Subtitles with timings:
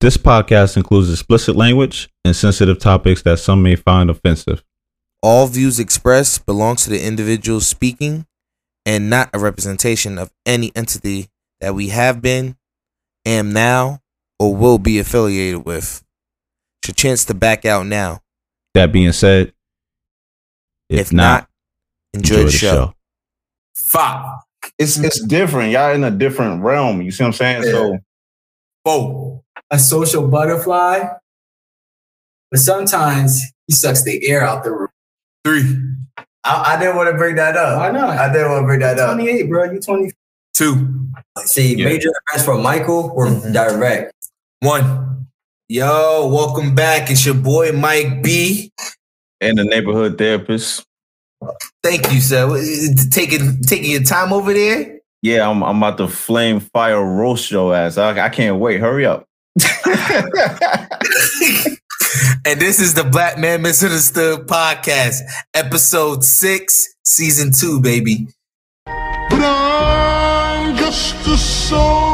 [0.00, 4.62] This podcast includes explicit language and sensitive topics that some may find offensive.
[5.22, 8.26] All views expressed belong to the individual speaking
[8.84, 11.28] and not a representation of any entity
[11.60, 12.56] that we have been,
[13.24, 14.00] am now,
[14.38, 16.04] or will be affiliated with.
[16.82, 18.20] It's your chance to back out now.
[18.74, 19.54] That being said,
[20.90, 21.48] if, If not,
[22.12, 22.94] enjoy, the, show.
[23.74, 24.44] Fuck.
[24.78, 25.72] It's it's different.
[25.72, 27.00] Y'all in a different realm.
[27.00, 27.62] You see what I'm saying?
[27.64, 27.98] So
[28.84, 29.35] Four.
[29.70, 31.08] A social butterfly.
[32.50, 34.88] But sometimes he sucks the air out the room.
[35.44, 35.64] Three.
[36.44, 37.78] I, I didn't want to bring that up.
[37.78, 38.10] Why not?
[38.10, 39.14] I didn't want to bring that up.
[39.14, 39.72] 28, bro.
[39.72, 40.12] You 20.
[40.54, 41.08] Two.
[41.44, 41.84] See, Yeah.
[41.86, 43.52] major events for Michael were mm-hmm.
[43.52, 44.12] direct.
[44.60, 45.26] One.
[45.68, 47.10] Yo, welcome back.
[47.10, 48.70] It's your boy Mike B.
[49.40, 50.84] and the neighborhood therapist.
[51.82, 52.48] Thank you, sir.
[53.10, 55.00] Taking taking your time over there.
[55.22, 57.98] Yeah, I'm I'm about to flame fire roast your ass.
[57.98, 58.80] I, I can't wait.
[58.80, 59.25] Hurry up.
[62.44, 65.20] And this is the Black Man Misunderstood podcast,
[65.54, 68.28] episode six, season two, baby.
[68.84, 72.05] But I'm just a soul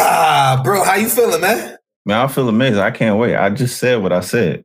[0.00, 1.76] Ah, bro, how you feeling, man?
[2.06, 2.78] Man, I feel amazing.
[2.78, 3.36] I can't wait.
[3.36, 4.64] I just said what I said.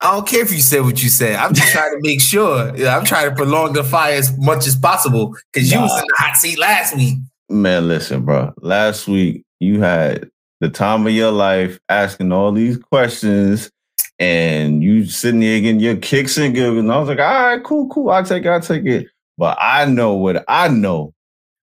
[0.00, 1.36] I don't care if you said what you said.
[1.36, 2.74] I'm just trying to make sure.
[2.76, 6.06] Yeah, I'm trying to prolong the fire as much as possible because you was in
[6.06, 7.18] the hot seat last week.
[7.48, 8.54] Man, listen, bro.
[8.58, 13.70] Last week you had the time of your life asking all these questions
[14.18, 16.78] and you sitting there getting your kicks and giggles.
[16.78, 18.10] And I was like, all right, cool, cool.
[18.10, 19.08] I'll take it, I'll take it.
[19.36, 21.12] But I know what I know.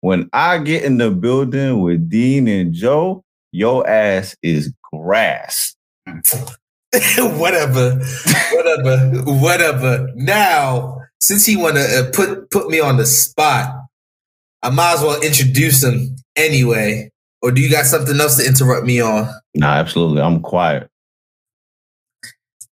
[0.05, 5.75] When I get in the building with Dean and Joe, your ass is grass.
[7.17, 7.99] whatever,
[8.53, 10.11] whatever, whatever.
[10.13, 13.73] Now, since he want to uh, put put me on the spot,
[14.61, 17.09] I might as well introduce him anyway.
[17.41, 19.27] Or do you got something else to interrupt me on?
[19.55, 20.21] Nah, absolutely.
[20.21, 20.87] I'm quiet.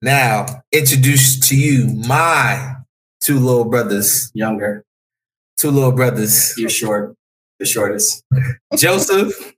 [0.03, 2.75] Now, introduce to you my
[3.21, 4.85] two little brothers, Younger.
[5.57, 7.15] two little brothers, You're short.
[7.59, 8.23] The shortest.
[8.77, 9.53] Joseph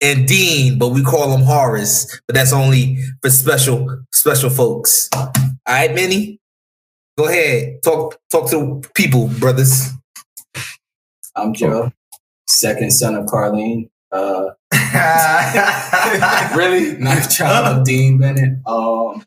[0.00, 2.20] and Dean, but we call him Horace.
[2.26, 5.08] But that's only for special special folks.
[5.14, 5.32] All
[5.68, 6.40] right, Minnie,
[7.16, 7.82] go ahead.
[7.82, 9.90] Talk talk to people, brothers.
[11.34, 11.92] I'm Joe.
[12.48, 13.90] Second son of Carlene.
[14.12, 14.50] Uh,
[16.56, 16.96] really?
[16.98, 18.58] Ninth child of Dean Bennett.
[18.66, 19.24] Um,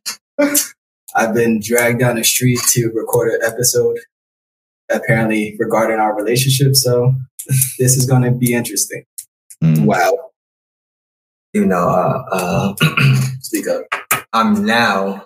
[1.16, 3.98] I've been dragged down the street to record an episode,
[4.90, 6.76] apparently regarding our relationship.
[6.76, 7.14] So
[7.78, 9.04] this is going to be interesting.
[9.64, 9.86] Mm.
[9.86, 10.18] Wow.
[11.54, 12.76] you know, uh, uh,
[13.42, 13.84] Speak up.
[14.34, 15.26] I'm now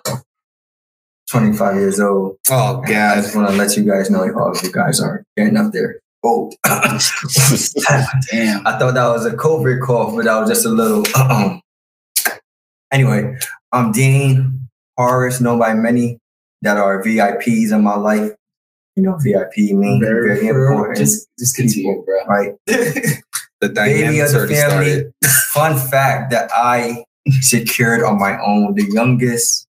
[1.30, 2.36] 25 years old.
[2.50, 5.56] Oh I just want to let you guys know all of you guys are getting
[5.56, 6.00] up there.
[6.24, 8.66] Oh, Damn.
[8.66, 11.04] I thought that was a COVID cough, but that was just a little.
[11.16, 11.60] Um.
[12.92, 13.36] Anyway,
[13.72, 16.18] I'm Dean Horace, known by many
[16.62, 18.30] that are VIPs in my life.
[18.96, 20.98] You know, VIP means very, important.
[20.98, 22.24] Just, just continue, bro.
[22.26, 22.54] right?
[23.60, 24.94] The Baby of dynamics the already family.
[24.94, 25.14] started.
[25.52, 27.04] Fun fact that I
[27.40, 29.66] secured on my own the youngest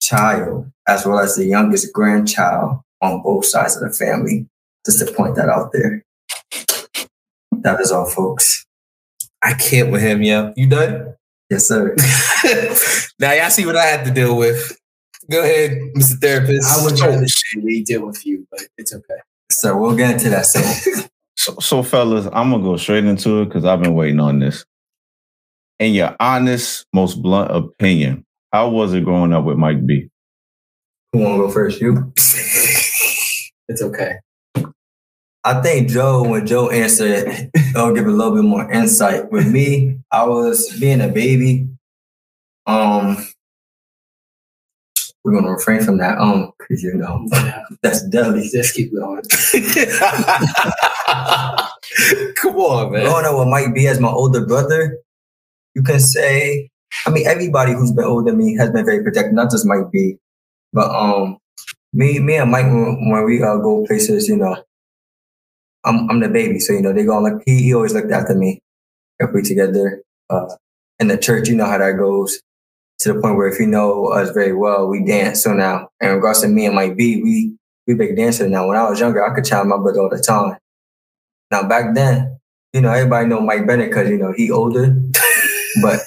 [0.00, 4.46] child as well as the youngest grandchild on both sides of the family.
[4.86, 6.04] Just to point that out there.
[7.62, 8.64] That is all, folks.
[9.42, 10.52] I can't with him, yo.
[10.56, 11.14] You done?
[11.50, 11.96] Yes, sir.
[13.18, 14.78] now y'all see what I had to deal with.
[15.30, 16.20] Go ahead, Mr.
[16.20, 16.78] Therapist.
[16.78, 19.20] I would rather say we deal with you, but it's okay.
[19.50, 21.04] So we'll get into that soon.
[21.36, 24.64] So, so fellas, I'm gonna go straight into it because I've been waiting on this.
[25.78, 30.08] In your honest, most blunt opinion, how was it growing up with Mike B?
[31.12, 31.80] Who want to go first?
[31.80, 32.12] You?
[33.66, 34.16] It's okay.
[35.42, 39.30] I think Joe, when Joe answered, I'll give a little bit more insight.
[39.30, 41.68] With me, I was being a baby.
[42.66, 43.26] Um,
[45.24, 46.18] we're gonna refrain from that.
[46.18, 47.26] Um, because you know
[47.82, 48.48] that's deadly.
[48.52, 49.22] Just keep going.
[52.36, 53.04] Come on, man.
[53.04, 54.98] Growing up with Mike B as my older brother,
[55.74, 56.70] you can say,
[57.06, 59.90] I mean, everybody who's been older than me has been very protective, not just Mike
[59.92, 60.16] B,
[60.72, 61.38] but um,
[61.92, 64.56] me, me and Mike when, when we uh, go places, you know,
[65.84, 68.34] I'm I'm the baby, so you know they go like he, he always looked after
[68.34, 68.60] me
[69.20, 70.02] if we together.
[70.30, 70.46] uh,
[71.00, 72.40] in the church, you know how that goes.
[73.04, 75.42] To the point where if you know us very well, we dance.
[75.42, 77.54] So now, in regards to me and Mike B, we
[77.86, 78.66] we big dancers now.
[78.66, 80.56] When I was younger, I could challenge my brother all the time.
[81.50, 82.38] Now back then,
[82.72, 84.96] you know, everybody know Mike Bennett because you know he older.
[85.82, 86.00] but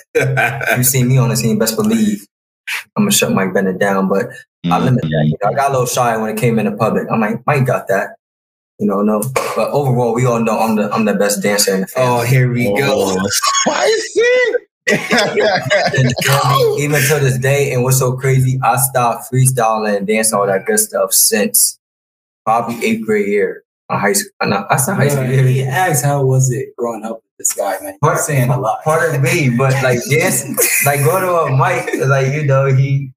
[0.75, 2.25] you see me on the scene, best believe
[2.95, 4.09] I'm gonna shut Mike Bennett down.
[4.09, 4.29] But
[4.65, 4.85] I mm-hmm.
[4.85, 5.25] limit that.
[5.25, 7.07] You know, I got a little shy when it came into public.
[7.11, 8.15] I'm like, Mike got that.
[8.79, 9.21] You know, no.
[9.55, 12.19] But overall, we all know I'm the I'm the best dancer in the oh, family.
[12.19, 13.15] Oh, here we go.
[13.17, 13.27] Oh.
[13.67, 14.66] Spicy.
[15.97, 20.37] And, um, even to this day, and what's so crazy, I stopped freestyling and dancing
[20.37, 21.79] all that good stuff since
[22.45, 24.31] probably eighth grade year of high school.
[24.43, 25.23] No, I said high school.
[25.23, 25.47] Yeah, year.
[25.47, 27.97] he asked how was it growing up with this guy, man.
[28.03, 28.83] You're saying a lot.
[28.83, 30.55] Part of me, but like dancing,
[30.85, 33.11] like go to a mic, like you know, he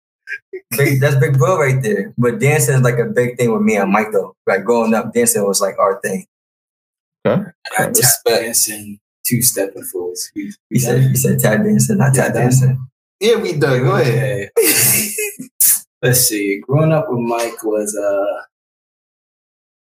[0.77, 2.15] big, that's big bro right there.
[2.17, 4.37] But dancing is like a big thing with me and Mike though.
[4.47, 6.27] Like growing up, dancing was like our thing.
[7.25, 8.25] Tap Respect.
[8.25, 9.00] dancing,
[9.31, 10.31] two stepping fools.
[10.35, 12.87] We, He said, he said tap dancing, not tap Yeah, dancing.
[13.21, 13.85] Yeah, we done.
[13.85, 14.51] Go ahead.
[14.59, 15.09] Okay.
[16.03, 16.61] Let's see.
[16.61, 18.43] Growing up with Mike was uh,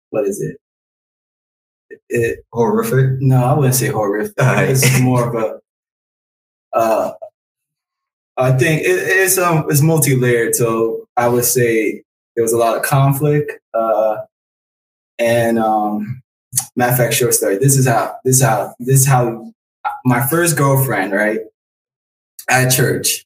[0.10, 0.58] what is it?
[2.10, 3.22] It Horrific.
[3.22, 4.40] no, I wouldn't say horrific.
[4.40, 4.70] Alright.
[4.72, 5.60] It's more of a.
[6.78, 7.14] Uh,
[8.36, 10.56] I think it, it's um it's multi layered.
[10.56, 12.04] So I would say
[12.36, 13.52] there was a lot of conflict.
[13.74, 14.18] Uh,
[15.20, 16.23] and um,
[16.76, 17.58] matter of fact, short story.
[17.58, 19.52] This is how this is how this is how
[20.06, 21.40] my first girlfriend right
[22.50, 23.26] at church.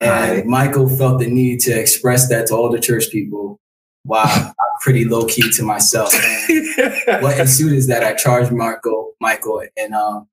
[0.00, 0.46] And.
[0.46, 3.58] Michael felt the need to express that to all the church people.
[4.04, 6.14] Wow, I'm pretty low key to myself.
[7.20, 10.28] What ensued is that I charged Marco, Michael, and um,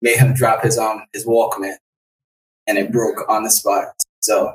[0.00, 1.74] made him drop his um his Walkman,
[2.66, 3.88] and it broke on the spot.
[4.20, 4.54] So,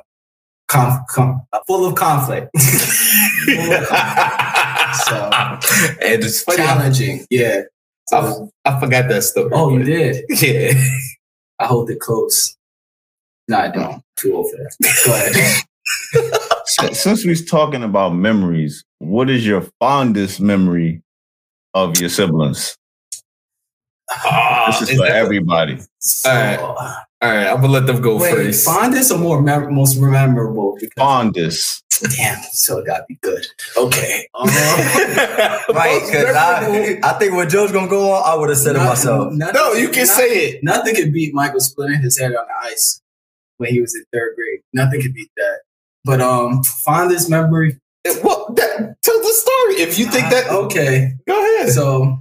[0.68, 2.50] conf- com- full of conflict.
[5.06, 5.30] so
[6.02, 7.62] and it's challenging, yeah.
[8.08, 9.50] So, I forgot that story.
[9.54, 10.24] oh, you did.
[10.42, 10.72] Yeah.
[11.58, 12.56] I hold it close.
[13.48, 14.02] No, I don't.
[14.16, 14.74] Too old for that.
[15.06, 16.40] Go ahead.
[16.66, 21.02] Since since we're talking about memories, what is your fondest memory
[21.74, 22.76] of your siblings?
[24.10, 25.78] Ah, This is is for that- everybody.
[25.98, 26.96] So, Alright.
[27.24, 28.64] All right, I'm gonna let them go wait, first.
[28.66, 30.76] fondest or more mem- most memorable?
[30.78, 31.82] Because, Fondest.
[32.16, 33.46] damn, so it gotta be good.
[33.76, 34.28] Okay.
[34.34, 34.48] Um,
[35.74, 38.80] Right, because I, I think when Joe's gonna go on, I would have said it
[38.80, 39.32] myself.
[39.32, 40.60] nothing- no, you can not- say it.
[40.62, 43.00] Nothing could beat Michael splitting his head on the ice
[43.56, 44.60] when he was in third grade.
[44.72, 45.60] Nothing could beat that.
[46.04, 47.78] But um, fondest memory.
[48.22, 49.74] Well, that, tell the story.
[49.82, 51.14] If you think that, okay.
[51.26, 51.70] go ahead.
[51.70, 52.18] So,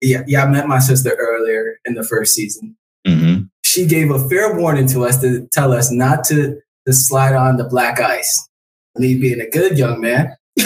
[0.00, 2.76] yeah, yeah, I met my sister earlier in the first season.
[3.06, 3.44] Mm-hmm.
[3.72, 7.56] She gave a fair warning to us to tell us not to to slide on
[7.56, 8.46] the black ice.
[8.96, 10.36] Me being a good young man.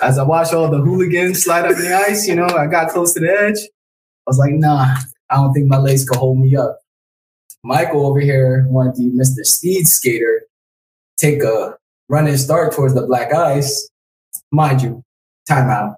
[0.00, 3.14] As I watched all the hooligans slide up the ice, you know, I got close
[3.14, 3.58] to the edge.
[3.58, 4.94] I was like, nah,
[5.28, 6.78] I don't think my legs could hold me up.
[7.64, 9.44] Michael over here wanted the Mr.
[9.44, 10.42] Speed Skater
[11.16, 11.76] take a
[12.08, 13.90] running start towards the black ice.
[14.52, 15.02] Mind you,
[15.50, 15.96] timeout.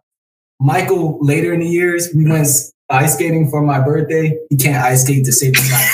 [0.61, 2.49] Michael, later in the years, we went
[2.90, 4.38] ice skating for my birthday.
[4.50, 5.90] He can't ice skate to save his life.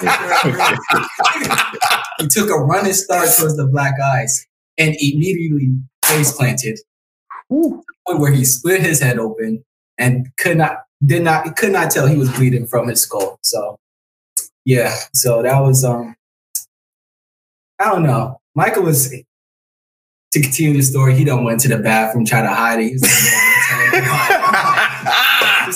[2.20, 4.46] he took a running start towards the black ice
[4.78, 5.74] and immediately
[6.04, 6.78] face planted.
[7.48, 9.64] Where he split his head open
[9.98, 13.38] and could not did not could not tell he was bleeding from his skull.
[13.42, 13.78] So
[14.64, 16.14] yeah, so that was um
[17.78, 18.40] I don't know.
[18.54, 19.10] Michael was
[20.32, 23.46] to continue the story, he done went to the bathroom, tried to hide it.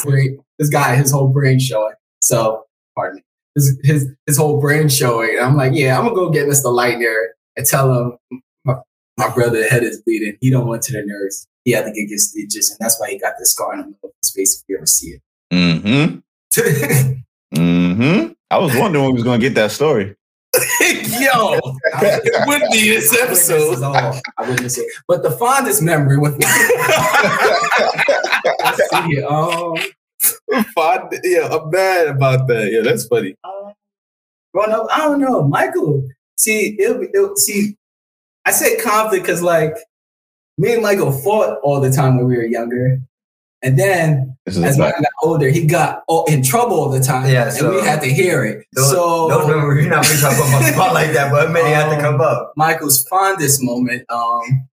[0.04, 1.94] Brain- this guy, his whole brain showing.
[2.20, 3.22] So, pardon me.
[3.54, 5.30] His, his his whole brain showing.
[5.36, 6.66] And I'm like, yeah, I'm gonna go get Mr.
[6.66, 7.14] Lightner
[7.56, 8.74] and tell him my,
[9.16, 10.36] my brother head is bleeding.
[10.40, 11.46] He don't went to the nurse.
[11.64, 13.86] He had to get his stitches, and that's why he got the scar in the
[13.86, 14.56] middle of his face.
[14.60, 15.22] If you ever see it.
[15.52, 17.14] Mm-hmm.
[17.54, 18.32] Mm-hmm.
[18.50, 20.16] I was wondering when we was gonna get that story.
[21.20, 21.58] Yo,
[22.02, 23.82] it would be this it episode.
[23.82, 24.86] I witnessed it.
[25.08, 26.38] But the fondest memory with
[28.62, 29.74] Let's see, um,
[30.74, 32.70] Fun- yeah, I'm mad about that.
[32.72, 33.34] Yeah, that's funny.
[33.44, 33.72] uh,
[34.52, 36.06] growing up, I don't know, Michael.
[36.36, 37.76] See, it'll, be- it'll see.
[38.44, 39.74] I say conflict because like
[40.58, 43.00] me and Michael fought all the time when we were younger,
[43.64, 47.30] and then as a Michael got older, he got in trouble all the time.
[47.30, 48.66] Yeah, and we had to hear it.
[48.72, 51.70] Those, so those memories, you're not really talking about my spot like that, but many
[51.70, 52.52] had to come up.
[52.56, 54.04] Michael's fondest moment.
[54.10, 54.68] Um,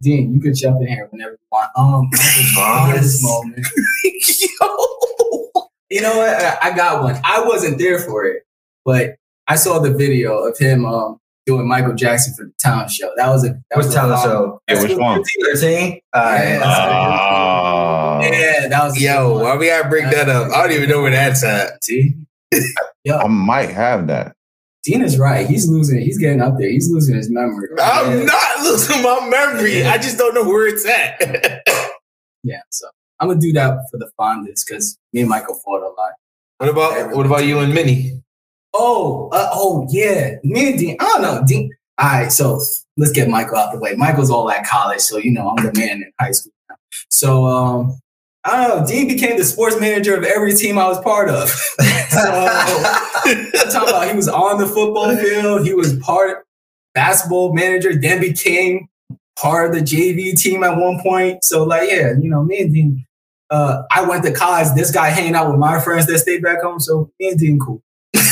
[0.00, 1.70] Dean, you could jump in here whenever you want.
[1.76, 3.22] Um, Michael's fondest Fondest?
[3.22, 3.66] moment.
[5.54, 5.68] Yo.
[5.90, 6.42] You know what?
[6.42, 7.20] I, I got one.
[7.22, 8.44] I wasn't there for it,
[8.82, 13.10] but I saw the video of him um, doing Michael Jackson for the talent show.
[13.16, 14.62] That was a that What's was a talent show?
[14.68, 15.22] Yeah, which one?
[15.44, 16.00] 13?
[16.14, 16.60] Yeah.
[18.22, 18.30] Ah.
[18.32, 19.42] Yeah, that was Yo, one.
[19.42, 20.52] why we gotta bring that up?
[20.52, 21.82] I don't even know where that's at.
[21.84, 22.14] See,
[23.12, 24.34] I might have that.
[24.84, 25.46] Dean is right.
[25.48, 26.00] He's losing.
[26.00, 26.68] He's getting up there.
[26.68, 27.68] He's losing his memory.
[27.80, 29.84] I'm not losing my memory.
[29.84, 31.62] I just don't know where it's at.
[32.44, 32.88] Yeah, so
[33.20, 36.10] I'm gonna do that for the fondest because me and Michael fought a lot.
[36.58, 38.20] what about what about you and Minnie?
[38.74, 40.96] Oh, uh, oh yeah, me and Dean.
[40.98, 41.70] I don't know, Dean.
[41.98, 42.60] All right, so
[42.96, 43.94] let's get Michael out the way.
[43.94, 46.52] Michael's all at college, so you know I'm the man in high school.
[46.68, 46.74] Now.
[47.10, 48.00] So um,
[48.44, 48.86] I don't know.
[48.86, 51.48] Dean became the sports manager of every team I was part of.
[52.08, 55.64] so I'm talking about he was on the football field.
[55.64, 56.44] He was part
[56.94, 57.94] basketball manager.
[57.94, 58.88] Then became
[59.40, 61.44] part of the JV team at one point.
[61.44, 63.06] So like, yeah, you know, me and Dean.
[63.50, 64.68] Uh, I went to college.
[64.74, 66.80] This guy hanging out with my friends that stayed back home.
[66.80, 67.82] So me and Dean cool.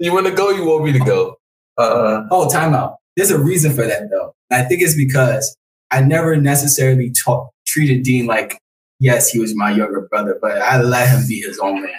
[0.00, 0.50] You want to go?
[0.50, 1.36] You want me to go?
[1.78, 2.96] uh, Oh, timeout.
[3.16, 4.34] There's a reason for that though.
[4.50, 5.56] And I think it's because
[5.90, 8.58] I never necessarily ta- treated Dean like,
[9.00, 11.90] yes, he was my younger brother, but I let him be his own man.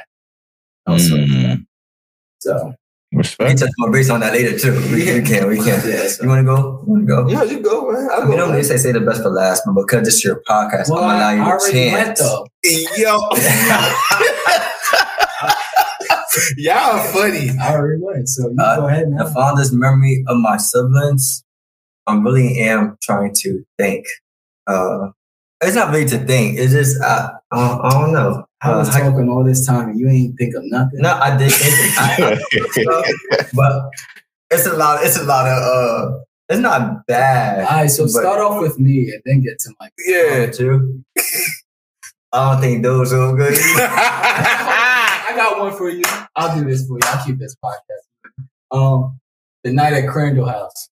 [0.86, 1.66] Also, Mm.
[2.40, 2.74] so
[3.12, 3.60] we Respect.
[3.60, 4.74] touch more base on that later too.
[4.92, 5.82] We, we can, we can.
[5.88, 6.08] yeah.
[6.08, 6.24] So.
[6.24, 6.58] You want to go?
[6.86, 7.28] You want to go?
[7.30, 8.10] Yeah, you go, man.
[8.12, 8.38] I'll I mean, go.
[8.38, 11.04] normally they say say the best for last, but because this is your podcast, Well,
[11.04, 12.20] I'm gonna allow I you the already went chance.
[12.20, 12.48] though.
[12.98, 13.30] Yo.
[16.58, 17.50] Y'all are funny.
[17.62, 18.28] I already went.
[18.28, 19.18] So you Uh, go ahead Man.
[19.20, 19.34] The now.
[19.34, 21.44] fondest memory of my siblings,
[22.08, 24.06] I really am trying to think.
[24.68, 25.10] Uh,
[25.66, 26.58] it's not really to think.
[26.60, 28.46] It's just I, I, don't, I don't know.
[28.62, 31.00] I was Uh, I- talking all this time and you ain't think of nothing.
[31.02, 32.34] no, I did think, I,
[33.40, 33.90] I- but
[34.52, 35.04] it's a lot.
[35.04, 35.58] It's a lot of.
[35.64, 37.66] uh It's not bad.
[37.66, 39.90] All right, so but- start off with me and then get to my.
[40.06, 40.48] Yeah.
[40.52, 41.04] too.
[42.32, 43.54] I don't think those are good.
[43.58, 46.04] I got one for you.
[46.36, 47.02] I'll do this for you.
[47.06, 48.06] I'll keep this podcast.
[48.72, 49.20] Um,
[49.64, 50.90] the night at Crandall House.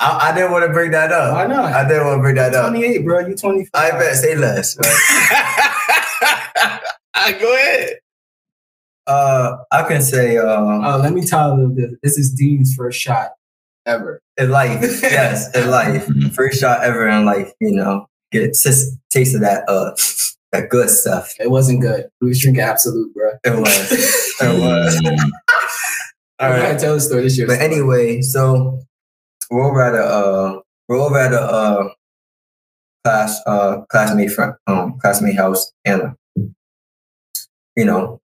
[0.00, 1.34] I, I didn't want to bring that up.
[1.34, 1.72] Why not?
[1.72, 2.70] I didn't want to bring that up.
[2.70, 3.20] 28, bro.
[3.26, 3.70] You 25.
[3.74, 4.76] I bet say less.
[7.40, 7.98] go ahead.
[9.06, 11.90] Uh, I can say uh, Uh, let me tell you this.
[12.02, 13.30] This is Dean's first shot
[13.86, 14.20] ever.
[14.36, 17.52] in life, yes, in life, first shot ever in life.
[17.60, 19.92] You know, get just taste of that uh
[20.52, 21.32] that good stuff.
[21.38, 22.08] It wasn't good.
[22.20, 23.30] We was drinking Absolut, bro.
[23.44, 23.92] It was.
[24.40, 25.30] it was.
[26.40, 27.22] All right, tell the story.
[27.22, 27.46] This year.
[27.46, 28.80] But anyway, so
[29.54, 31.88] we're over at a uh, we're over at a uh,
[33.04, 36.14] class uh, classmate friend um classmate house and
[37.76, 38.20] you know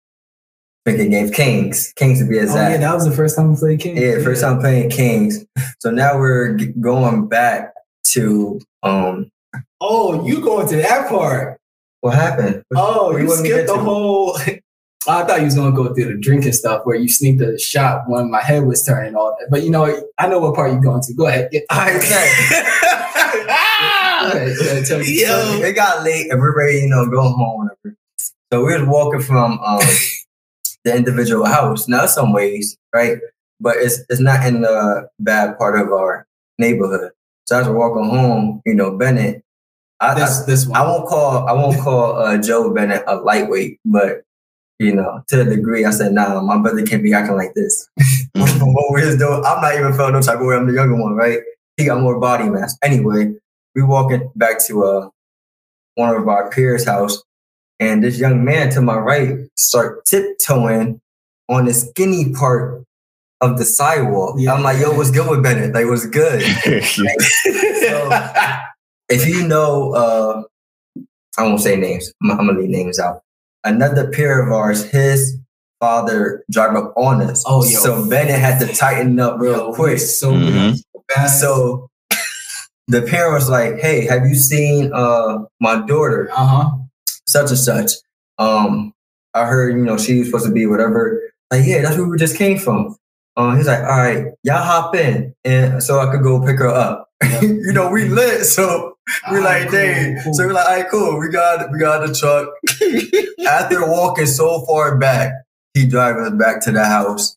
[0.86, 2.71] drinking games Kings Kings to be oh, exact.
[2.71, 3.98] yeah, that was the first time we played King.
[3.98, 5.45] Yeah, first time playing Kings.
[5.79, 7.74] So now we're g- going back
[8.13, 9.29] to um
[9.81, 11.59] Oh, you going to that part?
[12.01, 12.63] what happened?
[12.75, 14.38] Oh, you want me to skipped the whole.
[15.09, 18.03] I thought you was gonna go through the drinking stuff where you sneaked a shot
[18.07, 19.49] when my head was turning all that.
[19.49, 21.13] But you know, I know what part you're going to.
[21.13, 21.49] Go ahead.
[21.51, 22.29] Get, All right, okay.
[24.21, 25.21] go ahead, go tell me.
[25.21, 25.61] Yo.
[25.61, 27.69] it got late and we're ready, you know, go home.
[27.81, 27.97] Whatever.
[28.51, 29.79] So we was walking from um
[30.83, 31.87] the individual house.
[31.87, 33.17] Now some ways, right?
[33.59, 37.11] But it's it's not in the bad part of our neighborhood.
[37.45, 39.43] So as we're walking home, you know, Bennett.
[40.01, 40.79] I, I, This this one.
[40.79, 44.21] I won't call I won't call uh, Joe Bennett a lightweight, but
[44.79, 47.88] you know, to the degree I said, nah, my brother can't be acting like this.
[48.33, 50.55] what we're doing, I'm not even feeling no type of way.
[50.55, 51.39] I'm the younger one, right?
[51.77, 52.77] He got more body mass.
[52.83, 53.33] Anyway,
[53.75, 55.09] we walking back to uh
[55.95, 57.21] one of our peers' house,
[57.79, 61.01] and this young man to my right start tiptoeing
[61.50, 62.83] on the skinny part
[63.41, 64.36] of the sidewalk.
[64.38, 64.53] Yeah.
[64.53, 65.74] I'm like, yo, what's good with Bennett?
[65.74, 66.41] Like, what's good?
[67.89, 68.09] So,
[69.09, 70.43] if you know, uh,
[71.38, 72.13] I won't say names.
[72.21, 73.24] I'm, I'm gonna leave names out.
[73.63, 75.37] Another peer of ours, his
[75.79, 77.43] father drive up on us.
[77.47, 77.79] Oh, yo.
[77.79, 79.99] So Bennett had to tighten up real Yo, quick.
[79.99, 80.77] So Mhm.
[81.27, 81.89] So
[82.87, 86.69] the parent was like, "Hey, have you seen uh my daughter, uh huh.
[87.25, 87.91] such and such?
[88.37, 88.93] Um,
[89.33, 91.21] I heard you know she was supposed to be whatever.
[91.51, 92.95] Like, yeah, that's where we just came from.
[93.35, 96.67] Uh, he's like, all right, y'all hop in, and so I could go pick her
[96.67, 97.09] up.
[97.41, 98.88] you know, we lit, so
[99.31, 100.17] we're like, dang.
[100.33, 101.19] So we're like, all right, cool.
[101.19, 102.49] We got we got the truck.
[103.47, 105.31] After walking so far back,
[105.73, 107.35] he driving us back to the house.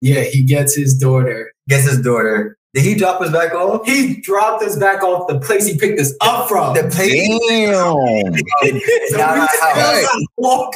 [0.00, 1.52] yeah, he gets his daughter.
[1.68, 2.56] Gets his daughter.
[2.74, 3.86] Did he drop us back off?
[3.86, 6.74] He dropped us back off the place he picked us up from.
[6.74, 7.12] The place.
[7.48, 7.74] Damn.
[9.08, 10.74] So Not we our still walk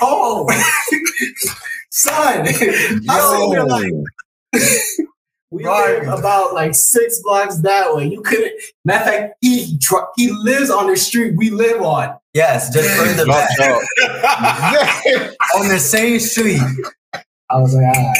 [0.00, 0.48] home.
[1.90, 2.46] Son,
[3.08, 3.92] I live like
[5.54, 6.02] we Right.
[6.02, 8.06] live about like six blocks that way.
[8.08, 8.52] You couldn't.
[8.84, 9.78] Matter of fact, he
[10.16, 12.16] he lives on the street we live on.
[12.34, 15.30] Yes, just further back Drop, drop.
[15.56, 16.60] on the same street.
[17.50, 18.12] I was like, all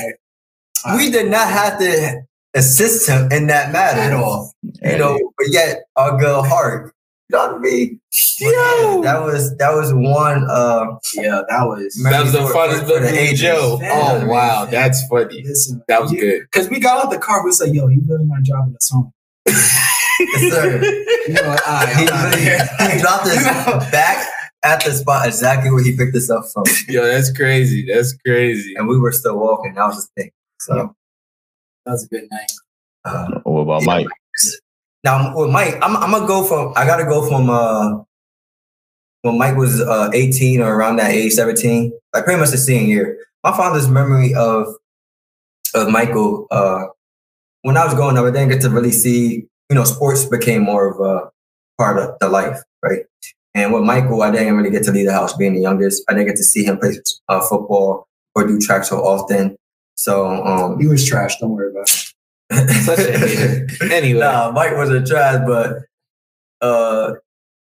[0.87, 0.97] right.
[0.97, 2.23] we did not have to
[2.55, 4.53] assist him in that matter at all.
[4.63, 6.94] You know, but yet our good heart.
[7.31, 7.99] You know what I?
[8.41, 9.03] Yo.
[9.03, 11.95] That was that was one uh Yeah, that was.
[12.05, 13.41] That was the for- funniest for the ages.
[13.41, 13.79] Joe.
[13.83, 15.43] Oh wow, that's funny.
[15.43, 16.43] Listen, That was good.
[16.43, 18.79] Because we got out the car, we was like, yo, you really not dropping the
[18.81, 19.13] song.
[19.47, 20.83] Yes, sir.
[21.27, 22.59] You know, all right, he, I'm out of here.
[22.93, 23.43] he dropped his
[23.91, 24.27] back
[24.63, 26.65] at the spot exactly where he picked us up from.
[26.89, 27.87] Yo, that's crazy.
[27.91, 28.75] That's crazy.
[28.77, 29.75] And we were still walking.
[29.75, 30.31] That was the thing.
[30.61, 30.95] So
[31.87, 32.53] That was a good night.
[33.05, 34.07] uh, What about Mike?
[35.05, 38.03] Now with Mike, I'm, I'm gonna go from I gotta go from uh
[39.23, 42.89] when Mike was uh 18 or around that age, 17, like pretty much the same
[42.89, 43.19] year.
[43.43, 44.67] My father's memory of
[45.75, 46.87] of Michael, uh
[47.63, 50.63] when I was growing up, I didn't get to really see, you know, sports became
[50.63, 51.31] more of a
[51.79, 53.05] part of the life, right?
[53.55, 56.05] And with Michael, I didn't really get to leave the house being the youngest.
[56.09, 59.57] I didn't get to see him play uh, football or do track so often.
[59.97, 61.39] So um He was trash.
[61.41, 62.04] Don't worry about it.
[62.85, 63.67] Such a hater.
[63.93, 65.79] Anyway, Nah, Mike was a trash, but
[66.61, 67.13] uh,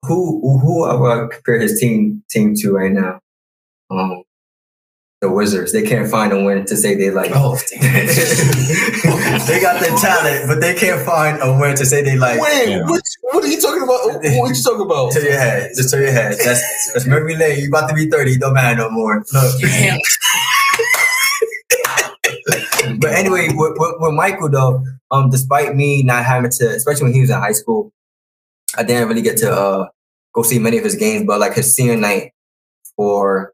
[0.02, 3.20] who who I would compare his team team to right now?
[3.90, 4.22] Um,
[5.20, 5.72] the Wizards.
[5.72, 7.30] They can't find a win to say they like.
[7.34, 12.40] Oh, they got the talent, but they can't find a win to say they like.
[12.40, 12.82] wait, Yeah.
[12.84, 13.02] what?
[13.32, 14.00] What are you talking about?
[14.06, 15.12] What are you talking about?
[15.12, 16.36] To your head, just to your head.
[16.44, 16.62] That's
[16.92, 17.60] that's memory lane.
[17.60, 18.36] You about to be thirty.
[18.36, 19.24] Don't matter no more.
[19.32, 19.54] Look.
[23.00, 27.14] But anyway, with, with, with Michael though, um, despite me not having to, especially when
[27.14, 27.92] he was in high school,
[28.76, 29.88] I didn't really get to uh,
[30.34, 31.26] go see many of his games.
[31.26, 32.32] But like his senior night
[32.96, 33.52] for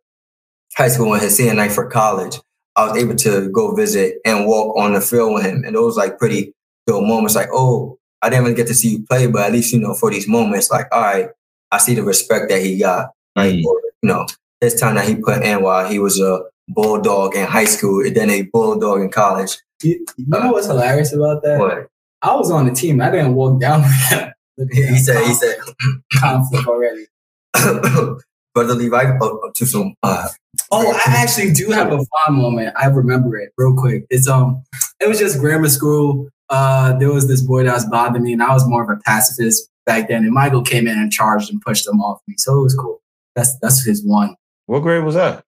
[0.77, 2.39] high school and his senior night for college,
[2.77, 5.97] I was able to go visit and walk on the field with him, and those
[5.97, 6.55] like pretty
[6.87, 7.35] dope moments.
[7.35, 9.95] Like, oh, I didn't really get to see you play, but at least you know
[9.95, 11.29] for these moments, like, all right,
[11.73, 13.63] I see the respect that he got like Mm.
[13.63, 14.27] you know
[14.61, 16.43] his time that he put in while he was a
[16.75, 19.59] bulldog in high school and then a bulldog in college.
[19.83, 21.59] You, you know what's hilarious about that?
[21.59, 21.89] What
[22.23, 23.01] I was on the team.
[23.01, 24.33] I didn't walk down with him.
[24.73, 25.57] He that said, he said,
[26.21, 27.07] conflict already.
[28.55, 29.95] brotherly life oh, to some.
[30.03, 30.29] Uh,
[30.73, 32.75] Oh, I actually do have a fond moment.
[32.77, 34.07] I remember it real quick.
[34.11, 34.63] It's um,
[35.01, 36.29] it was just grammar school.
[36.49, 39.01] Uh, there was this boy that was bothering me, and I was more of a
[39.03, 40.25] pacifist back then.
[40.25, 43.01] And Michael came in and charged and pushed him off me, so it was cool.
[43.37, 44.35] That's that's his one.
[44.67, 45.45] What grade was that?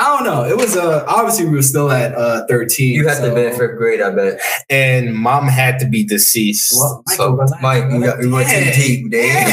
[0.00, 0.44] I don't know.
[0.44, 2.94] It was uh, obviously we were still at uh thirteen.
[2.94, 4.40] you had to be in fifth grade, I bet.
[4.70, 6.72] And mom had to be deceased.
[6.78, 9.34] Well, Michael, so, relax, Mike, you got you went too deep, Dave.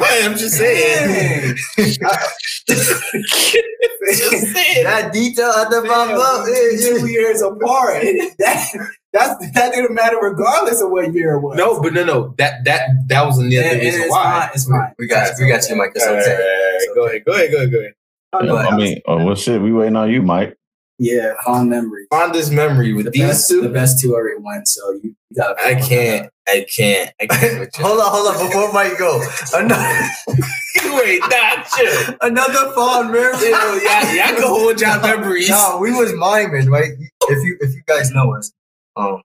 [0.24, 1.54] I'm just saying.
[1.76, 2.00] just
[4.54, 4.84] saying.
[4.84, 6.16] that detail at the bottom.
[6.16, 8.02] Damn, we two years apart.
[8.38, 11.56] that, that's, that didn't matter regardless of what year it was.
[11.58, 12.34] No, but no, no.
[12.38, 14.22] That that that was the Yeah, other it- reason it's why.
[14.40, 14.50] fine.
[14.54, 14.94] It's fine.
[14.98, 15.44] We got you.
[15.44, 15.92] We got you, Mike.
[15.94, 16.32] It's All right, okay.
[16.32, 17.24] all right, Go ahead.
[17.26, 17.50] Go ahead.
[17.52, 17.58] Go ahead.
[17.58, 17.72] Go ahead.
[17.72, 17.94] Go ahead.
[18.32, 18.56] I know.
[18.56, 19.60] I mean, oh well, shit.
[19.60, 20.56] We waiting on you, Mike.
[20.98, 22.06] yeah, fond memory.
[22.12, 23.68] Fondest memory with The these best, the two.
[23.72, 25.58] best two already went, so you, you got.
[25.60, 26.30] I can't.
[26.48, 27.12] I can't.
[27.20, 27.76] I can't.
[27.76, 28.46] hold on, hold on.
[28.46, 29.20] Before Mike go,
[29.54, 30.08] another
[30.84, 32.14] Wait, not you.
[32.20, 33.50] another fond memory.
[33.50, 34.14] yeah, yeah.
[34.14, 35.48] y'all, y'all can hold y'all memories.
[35.48, 36.90] No, we was miming, right?
[37.28, 38.52] If you if you guys know us,
[38.96, 39.22] um,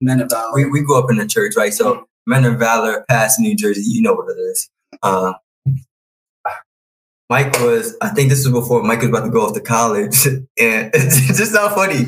[0.00, 0.54] Men of valor.
[0.54, 1.72] we, we grew up in the church, right?
[1.74, 4.70] So Men of Valor, past New Jersey, you know what it is.
[5.02, 5.34] Uh,
[7.30, 10.26] Mike was, I think this was before Mike was about to go off to college,
[10.26, 12.06] and it's just not funny.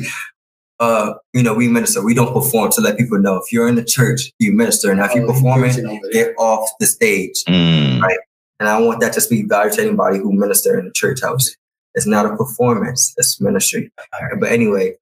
[0.79, 2.03] Uh, you know, we minister.
[2.03, 3.37] We don't perform to let people know.
[3.37, 4.93] If you're in the church, you minister.
[4.93, 6.25] Now, if you're Oh, performing, preaching over there.
[6.25, 7.41] get off the stage.
[7.47, 8.01] Mm.
[8.01, 8.17] Right.
[8.59, 11.49] And I want that to speak value to anybody who minister in the church house.
[11.95, 13.91] It's not a performance; it's ministry.
[14.39, 14.95] But anyway,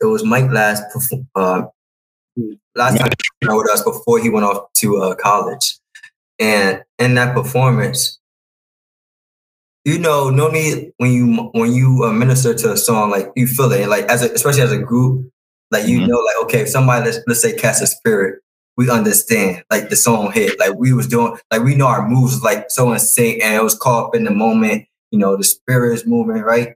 [0.00, 1.62] it was Mike last perform- uh,
[2.76, 5.78] last time he was with us before he went off to uh, college,
[6.38, 8.18] and in that performance,
[9.84, 13.46] you know, no need when you when you uh, minister to a song like you
[13.46, 15.28] feel it, like as a, especially as a group,
[15.70, 16.06] like you Mhm.
[16.08, 18.40] know, like okay, if somebody let's let's say cast a spirit,
[18.76, 22.42] we understand like the song hit, like we was doing, like we know our moves
[22.42, 24.86] like so insane, and it was caught up in the moment.
[25.10, 26.74] You know, the spirit is moving right.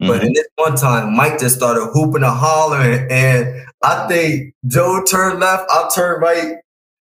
[0.00, 0.26] But Mhm.
[0.26, 5.40] in this one time, Mike just started hooping and hollering, and I think Joe turned
[5.40, 6.56] left, I turned right.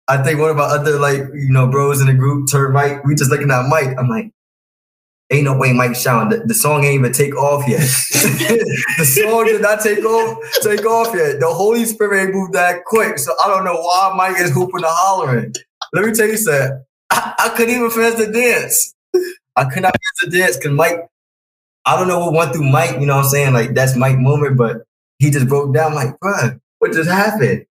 [0.08, 3.00] I think one of our other like you know bros in the group turned right.
[3.04, 3.96] We just looking at Mike.
[3.98, 4.30] I'm like,
[5.30, 6.38] ain't no way Mike shouting.
[6.38, 7.80] The, the song ain't even take off yet.
[7.80, 11.40] the song did not take off take off yet.
[11.40, 14.76] The Holy Spirit ain't moved that quick, so I don't know why Mike is hooping
[14.76, 15.54] and hollering.
[15.92, 16.84] Let me tell you something.
[17.10, 18.94] I, I couldn't even finish the dance.
[19.56, 21.08] I could not finish the dance because Mike
[21.88, 23.54] I don't know what went through Mike, you know what I'm saying?
[23.54, 24.82] Like that's Mike moment, but
[25.18, 27.64] he just broke down like, bruh, what just happened?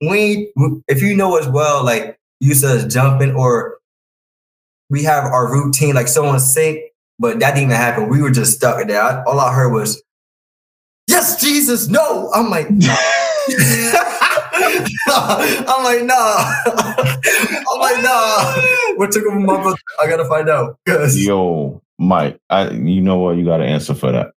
[0.00, 0.52] We
[0.86, 3.79] if you know as well, like you said jumping or
[4.90, 6.80] we have our routine, like someone sync,
[7.18, 8.08] but that didn't even happen.
[8.08, 9.00] We were just stuck in there.
[9.02, 10.02] I- all I heard was,
[11.06, 12.30] yes, Jesus, no.
[12.34, 12.96] I'm like, no.
[15.12, 16.54] I'm like, nah.
[16.66, 18.54] I'm like, nah.
[18.96, 19.76] What took him my brother?
[20.02, 20.78] I gotta find out.
[20.86, 23.36] 'Cause- Yo, Mike, I you know what?
[23.36, 24.32] You got to answer for that.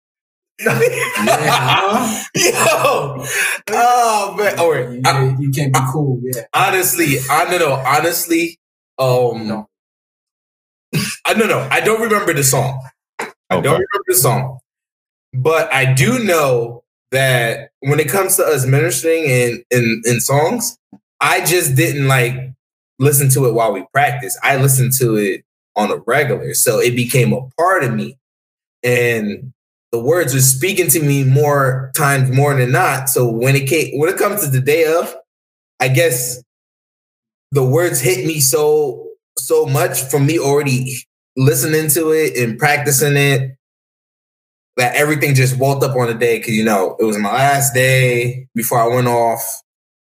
[2.35, 3.25] Yo,
[3.73, 4.91] oh man, all right.
[4.91, 6.21] You, I- you can't be cool.
[6.23, 6.43] Yeah.
[6.53, 7.73] honestly, I don't know.
[7.75, 8.59] Honestly,
[8.99, 9.69] um, No.
[11.31, 11.61] I no no.
[11.71, 12.83] I don't remember the song.
[13.21, 14.59] I don't remember the song,
[15.33, 20.77] but I do know that when it comes to us ministering in in in songs,
[21.21, 22.35] I just didn't like
[22.99, 24.37] listen to it while we practice.
[24.43, 25.45] I listened to it
[25.77, 28.19] on a regular, so it became a part of me,
[28.83, 29.53] and
[29.93, 33.09] the words were speaking to me more times more than not.
[33.09, 35.14] So when it came when it comes to the day of,
[35.79, 36.43] I guess
[37.53, 39.07] the words hit me so
[39.38, 41.05] so much from me already
[41.40, 43.53] listening to it and practicing it
[44.76, 47.74] that everything just woke up on the day because you know it was my last
[47.74, 49.42] day before I went off.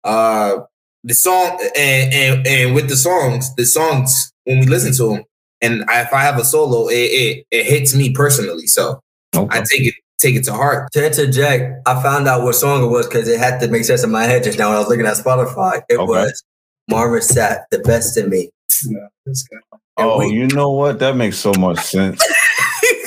[0.04, 0.62] Uh,
[1.04, 5.24] the song and and and with the songs, the songs when we listen to them,
[5.62, 8.68] and I, if I have a solo, it, it it hits me personally.
[8.68, 9.00] So
[9.36, 9.60] Okay.
[9.60, 10.92] I take it take it to heart.
[10.94, 14.04] To interject, I found out what song it was because it had to make sense
[14.04, 15.82] in my head just now when I was looking at Spotify.
[15.90, 16.06] It Okay.
[16.06, 16.44] was
[16.90, 18.50] Marvin Sapp, The Best in Me.
[18.86, 19.60] Yeah, that's good.
[20.04, 20.34] Oh, wait.
[20.34, 21.00] you know what?
[21.00, 22.22] That makes so much sense.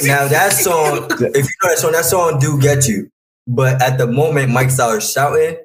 [0.03, 3.09] Now that song, if you know that song, that song do get you.
[3.47, 5.57] But at the moment, Mike started shouting,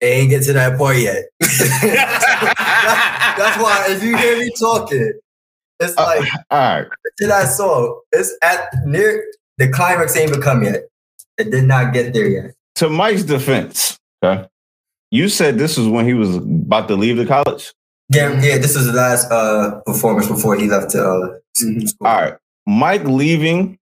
[0.00, 1.26] it ain't get to that part yet.
[1.40, 1.60] That's
[3.62, 5.12] why if you hear me talking,
[5.78, 6.86] it's Uh, like All right.
[7.18, 8.00] to that song.
[8.12, 9.24] It's at near
[9.58, 10.84] the climax ain't even come yet.
[11.38, 12.54] It did not get there yet.
[12.76, 14.48] To Mike's defense, okay,
[15.10, 17.72] you said this was when he was about to leave the college.
[18.12, 18.58] Yeah, yeah.
[18.58, 21.28] This was the last uh performance before he left to uh,
[21.62, 21.88] Mhm.
[21.88, 22.06] school.
[22.06, 22.34] All right,
[22.66, 23.78] Mike leaving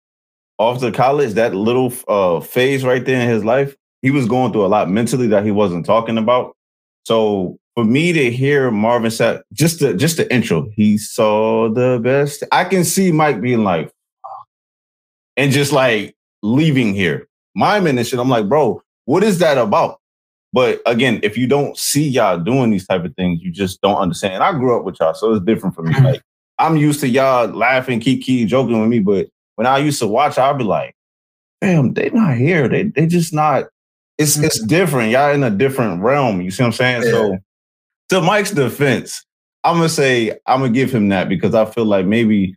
[0.60, 4.52] off to college, that little uh, phase right there in his life, he was going
[4.54, 6.56] through a lot mentally that he wasn't talking about.
[7.06, 12.00] So for me to hear Marvin Sapp, just the just the intro, he saw the
[12.02, 12.44] best.
[12.52, 13.92] I can see Mike being like,
[15.36, 17.28] and just like leaving here.
[17.56, 20.00] My minute I'm like, bro, what is that about?
[20.54, 23.98] But again, if you don't see y'all doing these type of things, you just don't
[23.98, 24.36] understand.
[24.36, 25.94] And I grew up with y'all, so it's different for me.
[25.94, 26.06] Mm-hmm.
[26.06, 26.22] Like
[26.60, 30.08] I'm used to y'all laughing, keep keep joking with me, but when I used to
[30.08, 30.96] watch, I'd be like,
[31.62, 32.68] "Damn, they're not here.
[32.68, 33.66] They they just not."
[34.20, 34.68] It's it's mm-hmm.
[34.68, 35.12] different.
[35.12, 36.42] Y'all in a different realm.
[36.42, 37.04] You see what I'm saying?
[37.04, 37.38] So,
[38.10, 39.26] to Mike's defense,
[39.64, 42.56] I'm gonna say I'm gonna give him that because I feel like maybe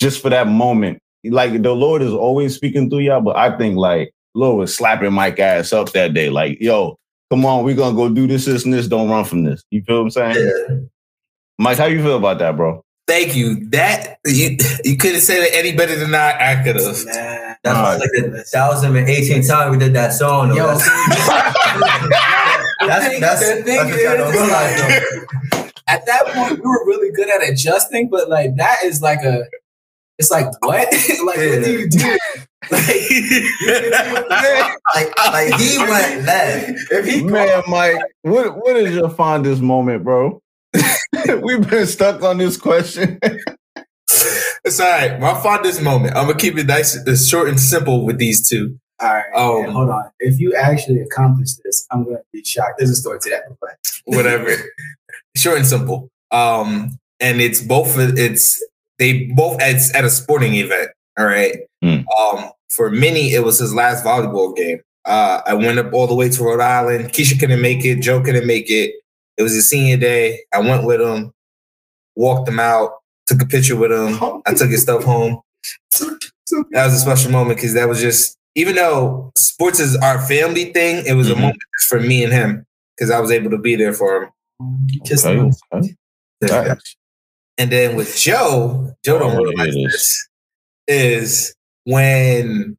[0.00, 3.78] just for that moment, like the Lord is always speaking through y'all, but I think
[3.78, 6.97] like Lord was slapping Mike ass up that day, like, "Yo,
[7.30, 8.88] come on, we're gonna go do this, this, and this.
[8.88, 10.36] Don't run from this." You feel what I'm saying?
[10.36, 10.76] Yeah.
[11.58, 12.84] Mike, how you feel about that, bro?
[13.06, 13.68] Thank you.
[13.70, 16.84] That you you couldn't say that any better than I, I could have.
[17.06, 17.48] Nah.
[17.64, 18.00] That's why Alright.
[18.00, 20.50] like the thousand and eighteen time we did that song.
[20.50, 20.56] Though.
[20.56, 20.84] Yo, that's,
[22.86, 24.80] that's, that's, the thing that's what y'all is, realize,
[25.52, 29.22] like, at that point, we were really good at adjusting, but like that is like
[29.24, 29.44] a,
[30.18, 30.86] it's like what?
[30.92, 32.18] like what do you do?
[32.70, 32.80] Like,
[35.16, 36.72] like he went left.
[36.90, 40.40] If he Man, Mike, what what is your fondest moment, bro?
[41.42, 43.18] We've been stuck on this question.
[43.22, 45.18] it's all right.
[45.20, 46.16] My fondest moment.
[46.16, 48.78] I'm gonna keep it nice, uh, short and simple with these two.
[49.00, 49.62] All right, Oh.
[49.62, 50.10] man, hold on.
[50.18, 52.74] If you actually accomplish this, I'm gonna be shocked.
[52.78, 54.50] There's a story to that, but Whatever.
[55.36, 56.08] short and simple.
[56.32, 57.96] Um, and it's both.
[57.98, 58.62] It's
[58.98, 60.90] they both it's at a sporting event.
[61.18, 61.56] All right.
[61.82, 62.00] Hmm.
[62.20, 64.80] Um, for Minnie, it was his last volleyball game.
[65.04, 67.10] Uh, I went up all the way to Rhode Island.
[67.12, 68.00] Keisha couldn't make it.
[68.00, 68.94] Joe couldn't make it.
[69.36, 70.40] It was his senior day.
[70.52, 71.32] I went with him,
[72.16, 72.90] walked him out,
[73.26, 74.18] took a picture with him.
[74.46, 75.40] I took his stuff home.
[76.70, 80.72] That was a special moment because that was just, even though sports is our family
[80.72, 81.40] thing, it was a Mhm.
[81.42, 82.64] moment for me and him
[82.96, 84.30] because I was able to be there for him.
[85.04, 85.94] just Okay, okay.
[86.42, 86.74] Yeah.
[87.58, 89.92] And then with Joe, Joe don't Oh, realize it is.
[89.92, 90.28] this,
[90.88, 91.54] is
[91.92, 92.76] when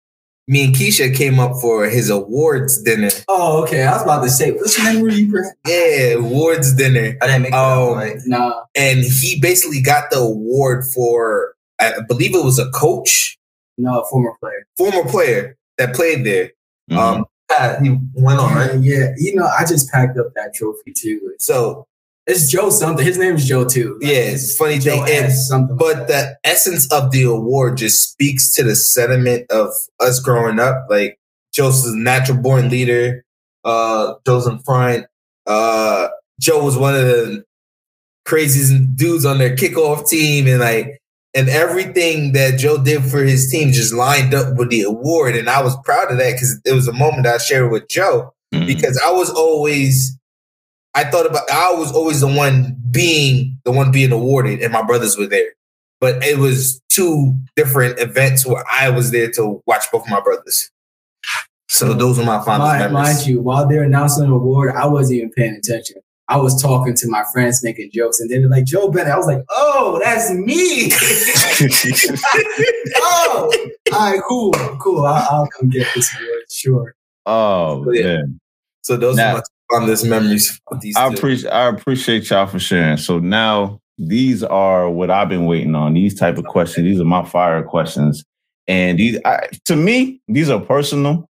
[0.48, 3.10] me and Keisha came up for his awards dinner.
[3.28, 3.84] Oh, okay.
[3.84, 5.52] I was about to say, which memory you bring?
[5.68, 7.18] Yeah, awards dinner.
[7.22, 7.96] I didn't make that Oh.
[7.96, 8.18] right.
[8.26, 8.64] Nah.
[8.76, 13.38] And he basically got the award for, I believe it was a coach,
[13.78, 14.66] No, a former player.
[14.78, 16.52] former player that played there.
[16.90, 16.98] Mhm.
[16.98, 18.76] Um, yeah, he went on, right?
[18.80, 21.34] Yeah, you know, I just packed up that trophy too.
[21.40, 21.86] So,
[22.30, 23.06] it's Joe something.
[23.06, 23.98] His name is Joe too.
[24.02, 25.18] Like, yeah, it's funny Joe thing.
[25.18, 25.76] And S something.
[25.78, 26.38] like but that.
[26.44, 30.86] the essence of the award just speaks to the sentiment of us growing up.
[30.90, 31.20] Like
[31.54, 33.26] Joe's a natural born leader.
[33.66, 35.06] Uh, Joe's in front.
[35.46, 36.08] Uh,
[36.40, 37.44] Joe was one of the
[38.26, 41.02] craziest dudes on their kickoff team, and like
[41.36, 45.36] and everything that Joe did for his team just lined up with the award.
[45.36, 48.34] And I was proud of that because it was a moment I shared with Joe
[48.54, 48.66] Mhm.
[48.66, 50.18] because I was always,
[50.96, 54.84] I thought about, I was always the one being the one being awarded, and my
[54.84, 55.50] brothers were there.
[56.02, 60.22] But it was two different events where I was there to watch both of my
[60.22, 60.72] brothers.
[61.68, 63.16] So those were my fondest Mind, memories.
[63.18, 65.98] mind you, while they're announcing the award, I wasn't even paying attention.
[66.28, 69.14] I was talking to my friends, making jokes, and then they're like, Joe Bennett.
[69.14, 70.92] I was like, oh, that's me.
[72.98, 73.52] oh,
[73.94, 75.06] all right, cool, cool.
[75.06, 76.96] I'll, I'll come get this award, sure.
[77.26, 78.04] oh Yeah.
[78.18, 78.40] man.
[78.82, 82.98] So those Now- are my fondest memories these I appreciate I appreciate y'all for sharing.
[82.98, 85.94] So now these are what I've been waiting on.
[85.94, 86.86] These type of questions.
[86.86, 88.24] These are my fire questions.
[88.68, 91.26] And these I, to me, these are personal.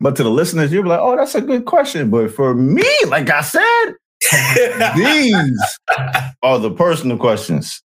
[0.00, 2.10] But to the listeners, you'll be like, oh, that's a good question.
[2.10, 3.94] But for me, like I said,
[4.96, 5.34] these
[6.42, 7.82] are the personal questions.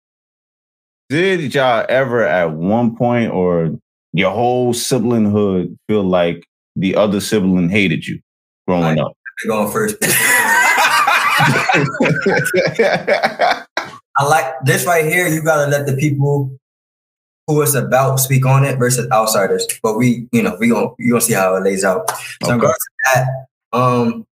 [1.10, 3.78] Did y'all ever at one point or
[4.12, 8.20] your whole siblinghood feel like the other sibling hated you
[8.66, 9.12] growing up?
[9.46, 9.96] Going first.
[14.16, 15.26] I like this right here.
[15.28, 16.50] You gotta let the people
[17.46, 19.66] who it's about speak on it versus outsiders.
[19.82, 22.08] But we, you know, we gonna you gonna see how it lays out.
[22.42, 23.28] So in regards to that,
[23.78, 24.26] um,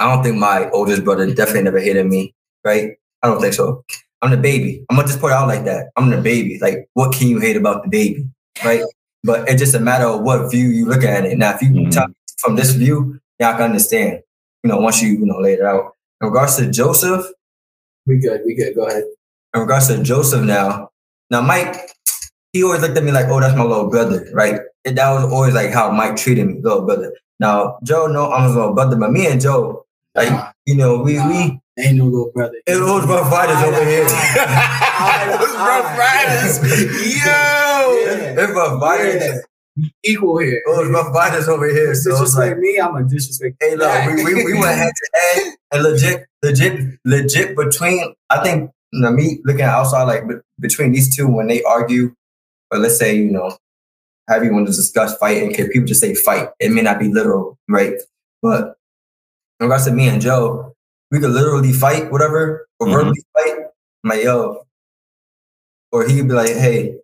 [0.00, 2.34] I don't think my oldest brother definitely never hated me.
[2.64, 2.92] Right?
[3.22, 3.84] I don't think so.
[4.20, 4.84] I'm the baby.
[4.90, 5.90] I'm gonna just put it out like that.
[5.96, 6.58] I'm the baby.
[6.60, 8.26] Like, what can you hate about the baby?
[8.64, 8.82] Right?
[9.22, 11.38] But it's just a matter of what view you look at it.
[11.38, 11.90] Now, if you Mhm.
[11.92, 12.06] tell
[12.38, 14.20] from this view, y'all can understand.
[14.64, 15.92] You know, once you you know lay it out.
[16.22, 17.26] In regards to Joseph,
[18.06, 18.74] We good, we good.
[18.74, 19.04] Go ahead.
[19.54, 20.90] in regards to Joseph now,
[21.30, 21.76] now Mike,
[22.52, 24.60] he always looked at me like, oh, that's my little brother, right?
[24.86, 27.12] And that was always like how Mike treated me, little brother.
[27.40, 30.32] Now, Joe, no, I'm his little brother, but me and Joe, like,
[30.66, 32.54] you know, we we Ain't no little brother.
[32.66, 34.06] it was rough riders over here.
[35.24, 36.58] It was Rough Riders.
[37.24, 38.42] Yo.
[38.42, 39.42] It rough riders.
[39.76, 39.88] Yeah.
[40.04, 40.62] Equal here.
[40.64, 41.94] It was rough riders over here.
[41.94, 43.56] So it's disrespect like, me, I'm a disrespect.
[43.60, 48.42] hey, look, we, we, we went head to head and legit, legit, legit between, I
[48.42, 50.22] think, you know, me looking outside, like
[50.60, 52.14] between these two, when they argue,
[52.70, 53.56] or let's say, you know,
[54.28, 56.48] have you want to discuss fighting, okay, people just say fight.
[56.60, 57.94] It may not be literal, right?
[58.42, 58.76] But
[59.60, 60.74] in regards to me and Joe,
[61.10, 63.50] we could literally fight, whatever, or verbally mm-hmm.
[63.56, 63.66] fight.
[64.04, 64.66] I'm like, yo.
[65.92, 66.96] Or he'd be like, hey,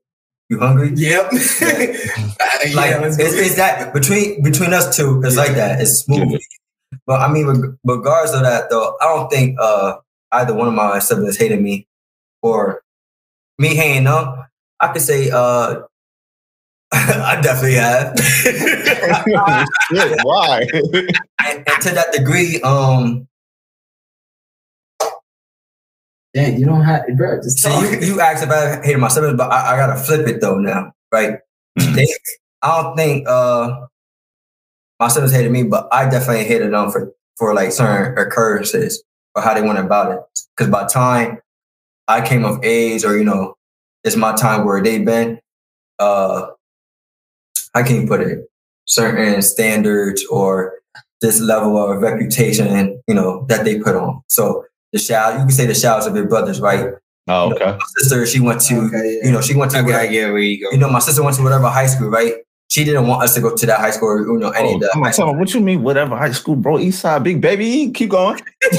[0.51, 0.91] you hungry?
[0.95, 1.33] Yep.
[1.33, 5.81] like yeah, it's, it's that between between us two, it's like that.
[5.81, 6.33] It's smooth.
[6.33, 6.99] Yeah.
[7.07, 9.97] But I mean, reg- regardless of that, though, I don't think uh,
[10.33, 11.87] either one of my siblings hated me
[12.43, 12.83] or
[13.59, 14.45] me hating them.
[14.81, 15.83] I could say uh,
[16.93, 20.67] I definitely have, Shit, why?
[21.47, 23.29] and, and to that degree, um,
[26.35, 27.37] Dang, you don't have, bro.
[27.43, 27.83] Just see, talk.
[27.83, 30.59] you, you asked if I hated my siblings, but I, I gotta flip it though
[30.59, 31.39] now, right?
[31.77, 32.07] They,
[32.63, 33.87] I don't think uh,
[35.01, 39.03] my siblings hated me, but I definitely hated them for for like certain occurrences
[39.35, 40.21] or how they went about it.
[40.57, 41.39] Because by time
[42.07, 43.55] I came of age, or you know,
[44.05, 45.41] it's my time where they've been,
[45.99, 46.47] uh,
[47.75, 48.49] how can you put it?
[48.85, 50.75] Certain standards or
[51.21, 54.23] this level of reputation, you know, that they put on.
[54.29, 56.95] So the shout, you can say the shouts of your brothers, right?
[57.29, 57.65] Oh, okay.
[57.73, 59.27] My sister, she went to, Okay, yeah.
[59.27, 60.71] you know, she went to Okay, whatever- get where you go.
[60.73, 62.35] you know, my sister went to whatever high school, right?
[62.69, 64.75] She didn't want us to go to that high school or you know any Oh,
[64.77, 64.91] of that.
[64.93, 65.27] come high on, school.
[65.27, 65.83] tell what you mean?
[65.83, 66.79] Whatever high school, bro?
[66.79, 67.91] East side, big baby.
[67.93, 68.41] Keep going.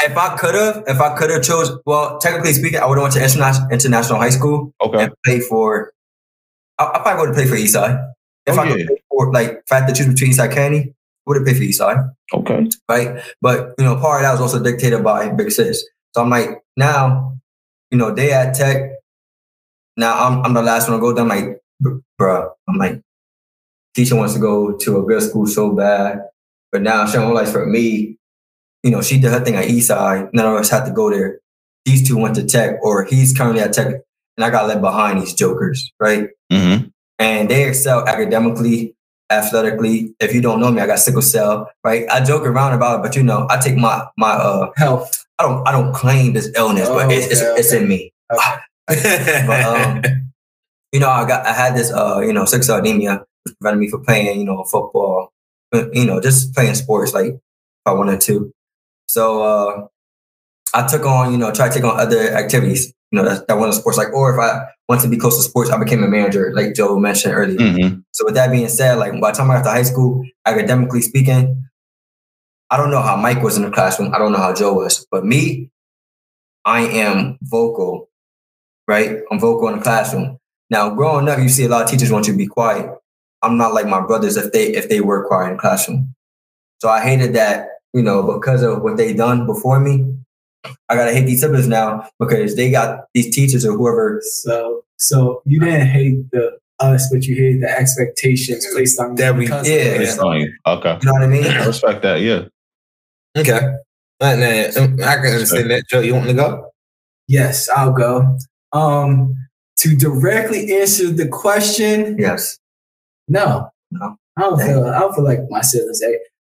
[0.00, 3.02] If I could have, if I could have chose, well, technically speaking, I would have
[3.02, 5.04] went to interna- international high school okay.
[5.04, 5.92] and played for.
[6.78, 8.04] I, I probably would have played for Eastside.
[8.46, 8.86] If Oh, I could yeah.
[8.88, 10.94] pay for like if I had to choose between Eastside County,
[11.28, 12.66] would have paid for Eastside, Okay.
[12.88, 13.22] right?
[13.40, 15.84] But you know, part of that was also dictated by Big Sis.
[16.14, 17.36] So I'm like, now,
[17.92, 18.90] you know, they at Tech.
[19.96, 21.12] Now I'm I'm the last one to go.
[21.12, 23.00] Then I'm like, br- bruh, I'm like,
[23.94, 26.22] teacher wants to go to a good school so bad,
[26.72, 28.16] but now she don't realize for me,
[28.82, 30.30] you know, she did her thing at Eastside.
[30.32, 31.40] None of us had to go there.
[31.84, 33.86] These two went to Tech, or he's currently at Tech,
[34.36, 36.28] and I got left behind these jokers, right?
[36.52, 36.86] Mm-hmm.
[37.18, 38.94] and they excel academically,
[39.30, 40.14] athletically.
[40.20, 42.06] If you don't know me, I got sickle cell, right?
[42.10, 45.26] I joke around about it, but you know, I take my my uh, health.
[45.38, 48.12] I don't I don't claim this illness, but Oh, it's, it's okay, it's in me.
[48.32, 48.56] Okay.
[49.46, 50.02] But um,
[50.92, 53.80] you know, I got I had this uh, you know, sickle cell anemia, which prevented
[53.80, 55.32] me from playing, you know, football,
[55.92, 57.40] you know, just playing sports like if
[57.86, 58.52] I wanted to.
[59.08, 59.86] So uh,
[60.74, 63.58] I took on, you know, try to take on other activities, you know, that, that
[63.58, 63.98] wasn't sports.
[63.98, 66.74] Like, or if I wanted to be close to sports, I became a manager, like
[66.74, 67.58] Joe mentioned earlier.
[67.58, 68.00] Mm-hmm.
[68.18, 71.02] So with that being said, like by the time I got to high school, academically
[71.02, 71.64] speaking,
[72.68, 74.12] I don't know how Mike was in the classroom.
[74.12, 75.70] I don't know how Joe was, but me,
[76.64, 78.08] I am vocal
[78.88, 79.18] right?
[79.30, 80.38] I'm vocal in the classroom.
[80.70, 82.90] Now, growing up, you see a lot of teachers want you to be quiet.
[83.42, 86.14] I'm not like my brothers if they if they were quiet in the classroom.
[86.78, 90.16] So I hated that, you know, because of what they done before me.
[90.88, 94.20] I gotta hate these siblings now because they got these teachers or whoever.
[94.22, 99.16] So, so you didn't hate the us, but you hear the expectations placed on you
[99.16, 99.80] That we- because of yeah.
[99.80, 100.00] it.
[100.02, 100.18] It's.
[100.18, 100.98] Okay.
[101.02, 101.44] You know what I mean?
[101.46, 102.20] I respect that.
[102.20, 102.44] Yeah.
[103.36, 103.60] Okay.
[104.20, 105.84] And, uh, I can understand that.
[105.88, 106.70] Joe, you want to go?
[107.28, 108.36] Yes, I'll go.
[108.72, 109.34] Um,
[109.78, 112.58] to directly answer the question, Yes.
[113.28, 114.16] no, No.
[114.36, 114.84] I don't feel.
[114.86, 116.00] I don't feel like my siblings.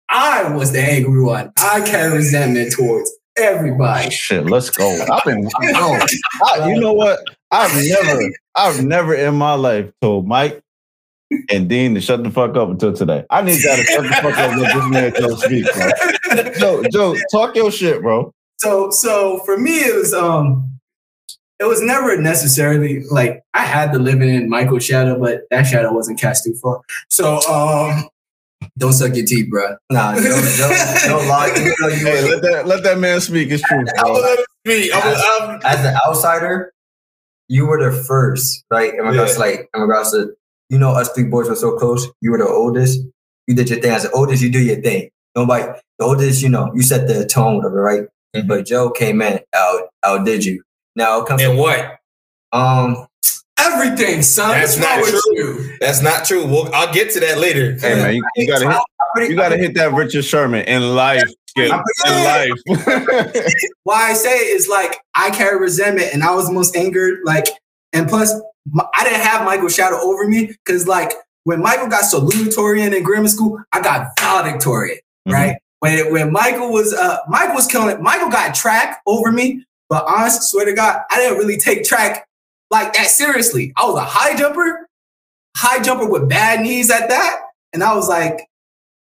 [0.10, 1.52] I was the angry one.
[1.58, 4.10] I carry resentment towards everybody.
[4.12, 4.88] Shit, let's go.
[5.12, 5.98] I've been, yo,
[6.46, 7.20] I, you know what?
[7.54, 10.64] I've never, I've never in my life told Mike
[11.52, 13.26] and Dean to shut the fuck up until today.
[13.30, 16.54] I need y'all to shut the fuck up let this man Joe speak, bro.
[16.58, 18.34] Joe, Joe, talk your shit, bro.
[18.58, 20.80] So, so for me, it was um,
[21.60, 25.94] it was never necessarily like I had to live in Michael's shadow, but that shadow
[25.94, 26.82] wasn't cast too far.
[27.10, 28.10] So, um,
[28.80, 29.76] don't suck your teeth, bro.
[29.92, 31.54] Nah, don't, don't, don't lie.
[31.58, 33.52] You know, you Hey, let that let that man speak.
[33.52, 34.92] It's true, I'm gonna let him speak.
[34.96, 36.73] I'm, I'm, as an outsider,
[37.54, 38.92] you were the first, right?
[38.96, 40.34] In regards to like, in regards to,
[40.70, 42.08] you know, us three boys were so close.
[42.20, 43.00] You were the oldest.
[43.48, 43.92] You did your thing.
[43.92, 45.10] As the oldest, you do your thing.
[45.36, 45.66] Nobody,
[46.00, 48.06] the oldest, you know, you set the tone, whatever, right?
[48.36, 48.48] Mhm.
[48.48, 50.64] But Joe came in, out, outdid you.
[50.96, 52.00] Now it comes and to, what?
[52.54, 53.06] um,
[53.58, 54.50] Everything, son.
[54.52, 55.36] That's What's not true.
[55.36, 55.78] you?
[55.80, 56.46] That's not true.
[56.46, 57.78] Well, I'll get to that later.
[57.80, 58.70] Hey man, you, you gotta
[59.18, 61.72] hit, you gotta hit that Richard Sherman in life, Skip.
[62.06, 62.52] In life.
[63.84, 67.20] Why I say it is like I carry resentment, and I was the most angered.
[67.24, 67.48] Like,
[67.94, 68.34] and plus,
[68.72, 71.14] my, I didn't have Michael shadow over me because, like,
[71.44, 74.98] when Michael got salutatorian in grammar school, I got valedictorian.
[75.26, 78.02] Right when when Michael was uh Michael was killing it.
[78.02, 82.26] Michael got track over me, but honest, swear to God, I didn't really take track
[82.74, 83.72] like that seriously.
[83.78, 84.90] I was a high jumper,
[85.56, 87.40] high jumper with bad knees at that,
[87.72, 88.42] and I was like,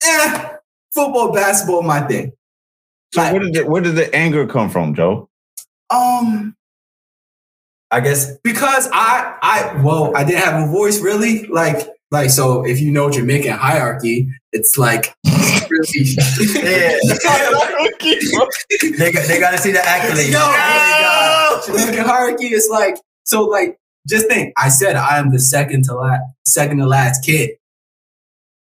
[0.05, 0.57] eh,
[0.93, 2.33] football, basketball, my thing.
[3.15, 5.29] So where did the, where did the anger come from, Joe?
[5.89, 6.55] Um,
[7.91, 12.65] I guess because I I well I didn't have a voice really like like so
[12.65, 15.13] if you know Jamaican hierarchy it's like
[15.69, 15.89] really
[16.55, 16.99] yeah,
[18.97, 20.33] they got, they got to see the accolades.
[20.33, 22.97] no Jamaican hierarchy is like
[23.31, 27.25] so like just think I said I am the second to last second to last
[27.25, 27.51] kid.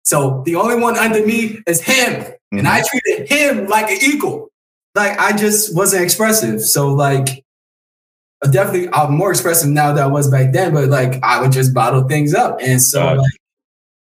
[0.04, 2.88] So the only one under me is him and I mm-hmm.
[2.88, 4.50] treated him like an equal
[4.94, 6.62] like I just wasn't expressive.
[6.62, 7.44] So like
[8.52, 11.74] definitely I'm more expressive now than I was back then, but like I would just
[11.74, 12.60] bottle things up.
[12.62, 13.32] And so like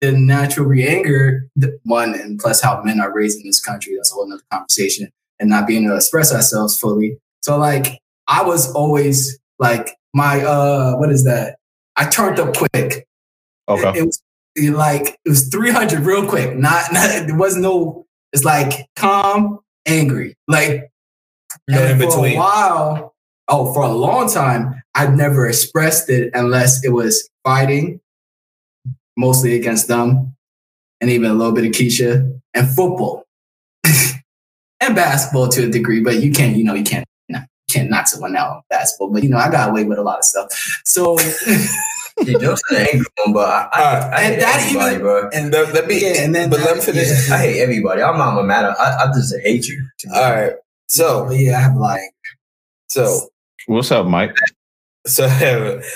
[0.02, 4.12] the natural re-anger, the one, and plus how men are raised in this country, that's
[4.12, 5.10] a whole other conversation,
[5.40, 7.20] and not being able to express ourselves fully.
[7.42, 11.58] So like I was always like my uh what is that?
[11.96, 13.08] I turned up quick.
[13.68, 13.90] Okay.
[13.90, 14.22] It, it was
[14.56, 16.56] it like it was 300 real quick.
[16.58, 20.36] Not, not there was no it's like calm, angry.
[20.48, 20.92] Like
[21.68, 22.38] No in and for a between.
[22.38, 23.14] while,
[23.48, 28.00] oh, for a long time, I'd never expressed it unless it was fighting,
[29.18, 30.36] mostly against them,
[31.02, 33.26] and even a little bit of Keisha, and football.
[34.80, 37.11] and basketball to a degree, but you can't, you know, you can't you
[37.72, 39.10] can't knock someone out on basketball.
[39.12, 40.48] But you know, I got away with a lot of stuff.
[40.86, 41.18] So
[42.24, 44.14] Yeah, Joe's an angry one, but I, I, Alright.
[44.14, 45.30] I hate And that everybody, even- bro.
[45.34, 47.30] and Let, let me, Yeah, and then but that- let me finish.
[47.30, 47.36] yeah.
[47.36, 48.02] I hate everybody.
[48.04, 48.66] I'm not mad.
[48.66, 49.84] I, I just hate you.
[50.14, 50.54] All right.
[50.88, 52.02] So, but yeah, I have like
[52.90, 53.30] so,
[53.68, 54.36] What's up, Mike?
[55.08, 55.26] so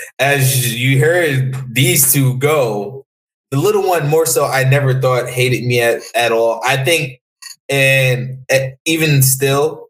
[0.18, 3.04] as you heard these two go,
[3.50, 6.60] the little one more so I never thought hated me at, at all.
[6.64, 7.20] I think,
[7.68, 8.38] and
[8.84, 9.85] even still,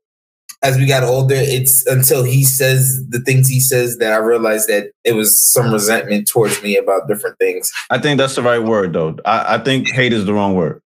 [0.66, 4.68] as we got older, it's until he says the things he says that I realized
[4.68, 7.70] that it was some resentment towards me about different things.
[7.90, 9.16] I think that's the right word, though.
[9.24, 10.80] I, I think hate is the wrong word.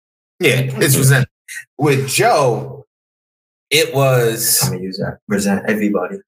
[0.40, 1.28] Yeah, it's resentment.
[1.78, 2.84] With Joe,
[3.70, 5.18] it was I'm gonna use that.
[5.28, 6.18] Present everybody.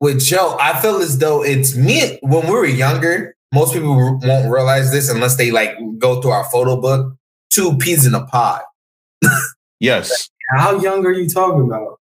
[0.00, 3.34] with Joe, I feel as though it's me when we were younger.
[3.54, 7.14] Most people won't realize this unless they like go through our photo book.
[7.50, 8.60] Two peas in a pod,
[9.80, 10.28] Yes.
[10.56, 11.97] how young are you talking about?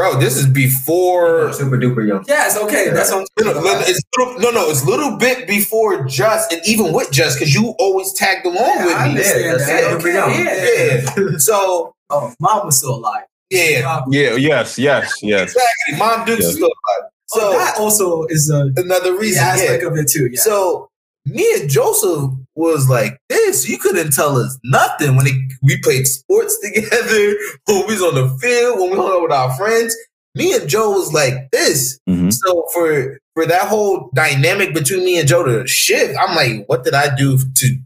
[0.00, 0.18] Bro.
[0.18, 1.52] This is before.
[1.52, 2.24] Super duper young.
[2.26, 5.46] Yes, okay, that's what I'm No, no, it's little, no, no, it's a little bit
[5.46, 9.10] before just, and even with just, because you always tagged along Yeah, with I me.
[9.10, 9.84] understand Yeah, that's that.
[9.84, 9.96] it.
[9.96, 11.30] Okay, Yeah.
[11.30, 11.38] yeah.
[11.38, 13.22] So, Oh, mom was still alive.
[13.50, 14.34] yeah, Yeah.
[14.34, 14.78] Yes.
[14.78, 15.12] Yes.
[15.22, 15.52] Yes.
[15.52, 15.96] exactly.
[15.98, 16.54] Mom Duke's Yes.
[16.54, 17.10] still alive.
[17.28, 19.52] So So that also is a another the reason, yeah.
[19.52, 20.28] aspect of it too.
[20.32, 20.40] Yeah.
[20.40, 20.88] So
[21.26, 23.68] me and Joseph was like this.
[23.68, 27.34] You couldn't tell us nothing when it, we played sports together,
[27.66, 29.94] when we was on the field, when we hung out with our friends.
[30.34, 31.98] me and Joe was like this.
[32.08, 32.32] Mhm.
[32.32, 36.84] So for for that whole dynamic between me and Joe to shift, I'm like, what
[36.84, 37.76] did I do to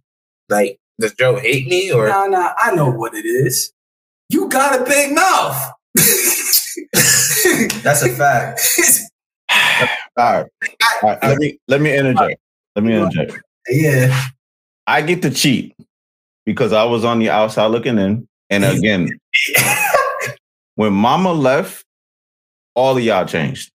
[0.49, 0.79] like?
[1.01, 2.07] Does Joe hate me or?
[2.09, 3.73] Nah, nah, I know what it is.
[4.29, 5.73] You got a big mouth.
[7.83, 8.61] That's a fact.
[10.17, 10.47] All right.
[11.03, 11.19] All right.
[11.23, 12.41] Let me let me interject.
[12.77, 13.39] Let me interject.
[13.69, 14.29] yeah.
[14.87, 15.75] I get to cheat
[16.45, 18.29] because I was on the outside looking in.
[18.51, 19.19] And again,
[20.75, 21.85] when mama left,
[22.75, 23.71] all of y'all changed.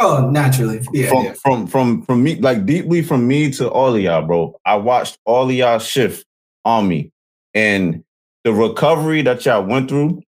[0.00, 0.84] Oh, naturally.
[0.92, 1.08] Yeah.
[1.08, 1.34] from yeah.
[1.34, 4.58] from from from me, like deeply from me to all of y'all, bro.
[4.66, 6.26] I watched all of y'all shift
[6.64, 7.12] on me.
[7.54, 8.02] And
[8.42, 10.22] the recovery that y'all went through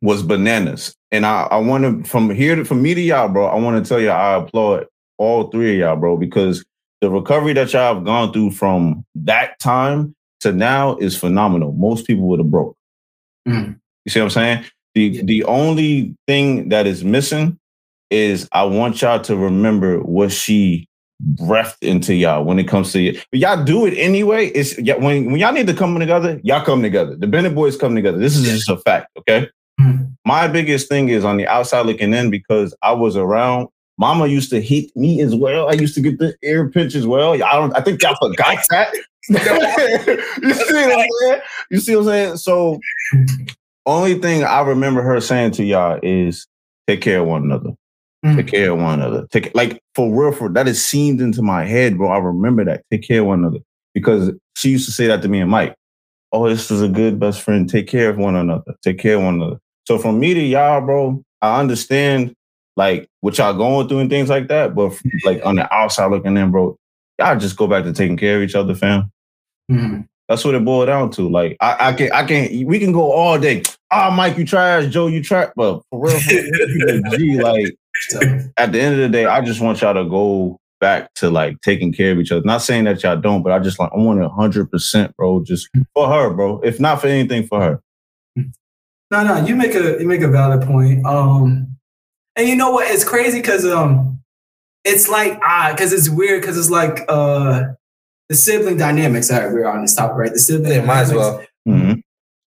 [0.00, 0.94] was bananas.
[1.10, 3.46] And I, I want to from here to from me to y'all, bro.
[3.46, 4.86] I want to tell you I applaud
[5.16, 6.64] all three of y'all, bro, because
[7.00, 11.72] the recovery that y'all have gone through from that time to now is phenomenal.
[11.72, 12.76] Most people would have broke.
[13.46, 13.78] Mhm.
[14.04, 14.64] You see what I'm saying?
[14.94, 15.22] The Yeah.
[15.24, 17.58] the only thing that is missing
[18.10, 20.86] is I want y'all to remember what she
[21.20, 23.18] breathed into y'all when it comes to you.
[23.32, 24.46] But y'all do it anyway.
[24.48, 27.16] It's yeah, when when y'all need to come together, y'all come together.
[27.16, 28.18] The Bennett boys come together.
[28.18, 29.48] This is just a fact, okay?
[29.80, 30.12] Mhm.
[30.24, 33.68] My biggest thing is on the outside looking in because I was around.
[33.98, 35.68] Mama used to hit me as well.
[35.68, 37.34] I used to get the ear pinch as well.
[37.34, 37.76] I don't.
[37.76, 38.94] I think y'all forgot that.
[39.28, 41.40] you see what I'm saying?
[41.70, 42.36] You see what I'm saying?
[42.38, 42.80] So,
[43.86, 46.46] only thing I remember her saying to y'all is
[46.86, 47.70] take care of one another.
[48.24, 48.36] Mhm.
[48.36, 49.26] Take care of one another.
[49.30, 52.08] Take like for real, for that is seamed into my head, bro.
[52.08, 52.84] I remember that.
[52.90, 53.60] Take care of one another
[53.94, 55.74] because she used to say that to me and Mike.
[56.32, 57.68] Oh, this is a good best friend.
[57.68, 58.74] Take care of one another.
[58.82, 59.58] Take care of one another.
[59.86, 62.34] So from me to y'all, bro, I understand
[62.78, 64.74] like what y'all going through and things like that.
[64.74, 66.76] But like on the outside looking in, bro,
[67.18, 69.10] y'all just go back to taking care of each other, fam.
[69.70, 70.06] Mhm.
[70.28, 71.28] That's what it boiled down to.
[71.28, 72.66] Like I, I can, I can.
[72.66, 73.64] We can go all day.
[73.90, 74.86] Ah, Mike, you trash.
[74.92, 75.50] Joe, you trash.
[75.56, 77.74] But for real, for real, G, like
[78.56, 81.60] at the end of the day, I just want y'all to go back to like
[81.62, 82.44] taking care of each other.
[82.44, 85.42] Not saying that y'all don't, but I just like I want it hundred percent, bro.
[85.42, 86.60] Just for her, bro.
[86.60, 87.80] If not for anything, for her.
[88.36, 91.04] no, no, you make a you make a valid point.
[91.04, 91.77] Um,
[92.38, 92.90] and you know what?
[92.90, 94.20] It's crazy because um,
[94.84, 97.64] it's like ah, because it's weird because it's like uh,
[98.30, 99.30] the sibling dynamics.
[99.30, 100.32] All right, we're on this topic, right?
[100.32, 100.72] The sibling.
[100.72, 101.46] Yeah, might as dynamics.
[101.66, 101.76] well.
[101.76, 102.02] Mhm.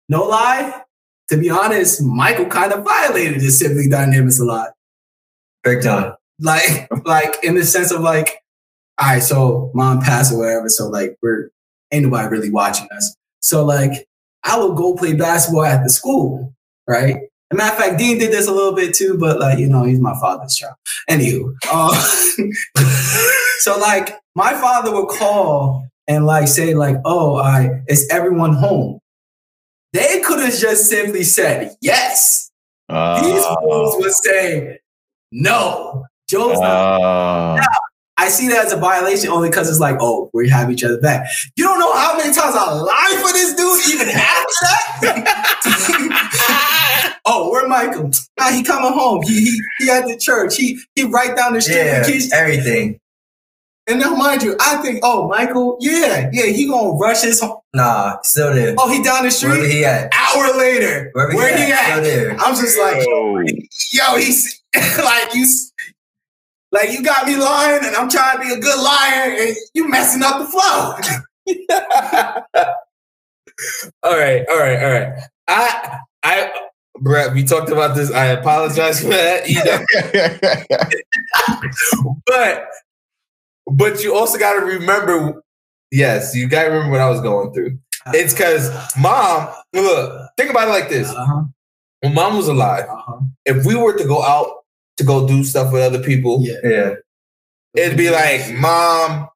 [0.09, 0.83] No lie.
[1.29, 4.71] To be honest, Michael kind of violated his sibling dynamics a lot.
[5.63, 6.15] Big time.
[6.41, 8.39] like like in the sense of like
[8.99, 11.51] all right so mom passed or whatever so like we're
[11.93, 14.07] ain't nobody really watching us so like
[14.45, 16.55] i would go play basketball at the school
[16.89, 19.59] right As a matter of fact dean did this a little bit too but like
[19.59, 20.75] you know he's my father's child.
[21.09, 21.95] Anywho uh,
[23.61, 28.99] so like my father would call and like say like oh i is everyone home?
[29.93, 32.51] They could have just simply said yes.
[32.89, 34.79] These fools Uh, would say
[35.33, 36.05] no.
[36.29, 37.61] Joe's not uh,
[38.19, 41.01] I see that as a violation only because it's like, oh, we have each other
[41.01, 41.27] back.
[41.57, 46.21] You don't know how many times I lied for this dude even after that.
[47.71, 48.11] oh, where Michael?
[48.39, 49.23] Nah, he coming home.
[49.23, 50.57] He, he he at the church.
[50.57, 51.77] He he right down the street.
[51.77, 53.01] Yeah, with everything.
[53.87, 57.59] And now, mind you, I think, oh, Michael, yeah, yeah, he gonna rush his home.
[57.75, 58.75] Nah, still there.
[58.79, 59.73] Oh, he down the Wherever street.
[59.73, 60.13] he at.
[60.15, 62.37] Hour later, Wherever where he he at, still there.
[62.39, 63.43] I'm just like, yo.
[63.93, 64.63] yo, he's
[64.99, 65.47] like you,
[66.71, 69.89] like you got me lying, and I'm trying to be a good liar, and you
[69.89, 70.95] messing up the flow.
[74.05, 75.23] all right, all right, all right.
[75.49, 76.53] I, I,
[77.01, 78.11] Brett, we talked about this.
[78.13, 79.49] I apologize for that.
[79.49, 79.81] You know,
[82.27, 82.67] but,
[83.67, 85.43] but you also got to remember.
[85.91, 87.79] Yes, you got to remember what I was going through.
[88.09, 89.49] It's because mom.
[89.73, 91.45] Look, think about it like this: Uh-huh,
[92.01, 93.21] when mom was alive, uh-huh.
[93.47, 94.65] if we were to go out
[94.99, 96.57] to go do stuff with other people, Yeah.
[96.63, 96.95] Yeah.
[97.75, 99.29] it'd be like, "Mom,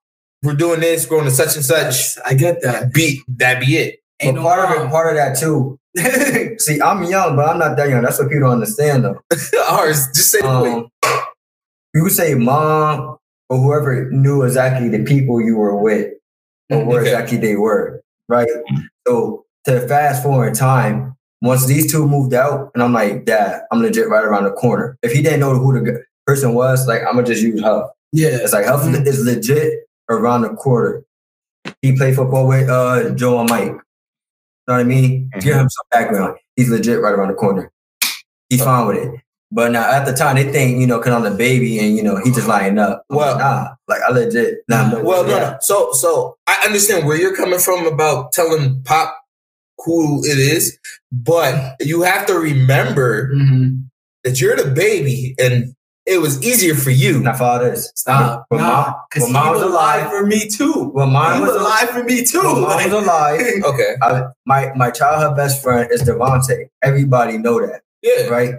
[0.42, 2.92] we're doing this, we're going to such and such." I get that.
[2.92, 4.03] Be that be it.
[4.26, 5.78] But no part of it, part of that too.
[6.58, 8.02] See, I'm young, but I'm not that young.
[8.02, 9.20] That's what people don't understand though.
[9.70, 10.40] Ours, just say.
[10.40, 10.88] Um,
[11.94, 13.16] you would say mom
[13.48, 16.12] or whoever knew exactly the people you were with
[16.70, 17.10] or where Okay.
[17.12, 18.48] exactly they were, right?
[19.06, 23.62] So to fast forward in time, once these two moved out, and I'm like, Dad,
[23.70, 24.96] I'm legit right around the corner.
[25.02, 27.90] If he didn't know who the person was, like I'm gonna just use Huff.
[28.12, 28.28] yeah.
[28.42, 29.06] It's like Huff Mhm.
[29.06, 31.04] is legit around the corner.
[31.82, 33.76] He played football with uh, Joe and Mike.
[34.66, 35.28] You know what I mean?
[35.30, 35.40] Mm-hmm.
[35.40, 36.38] Give him some background.
[36.56, 37.70] He's legit right around the corner.
[38.48, 39.20] He's fine with it.
[39.50, 42.02] But now at the time they think, you know, cause I'm the baby and you
[42.02, 43.04] know, he just lying up.
[43.10, 45.56] Well- like, nah, like I legit nah, no, Well, no, no.
[45.60, 49.14] So, so I understand where you're coming from about telling Pop
[49.84, 50.78] who it is,
[51.12, 53.84] but you have to remember Mhm.
[54.24, 55.74] that you're the baby and
[56.06, 57.22] it was easier for you.
[57.22, 57.90] My father is.
[57.94, 58.44] Stop.
[58.48, 60.90] When Nah, because mom was alive for me too.
[60.92, 62.42] When mine was alive for me too.
[62.42, 63.94] When mom was alive, Okay.
[64.02, 66.68] I, my my childhood best friend is Devontae.
[66.82, 68.26] Everybody know that, Yeah.
[68.28, 68.54] right?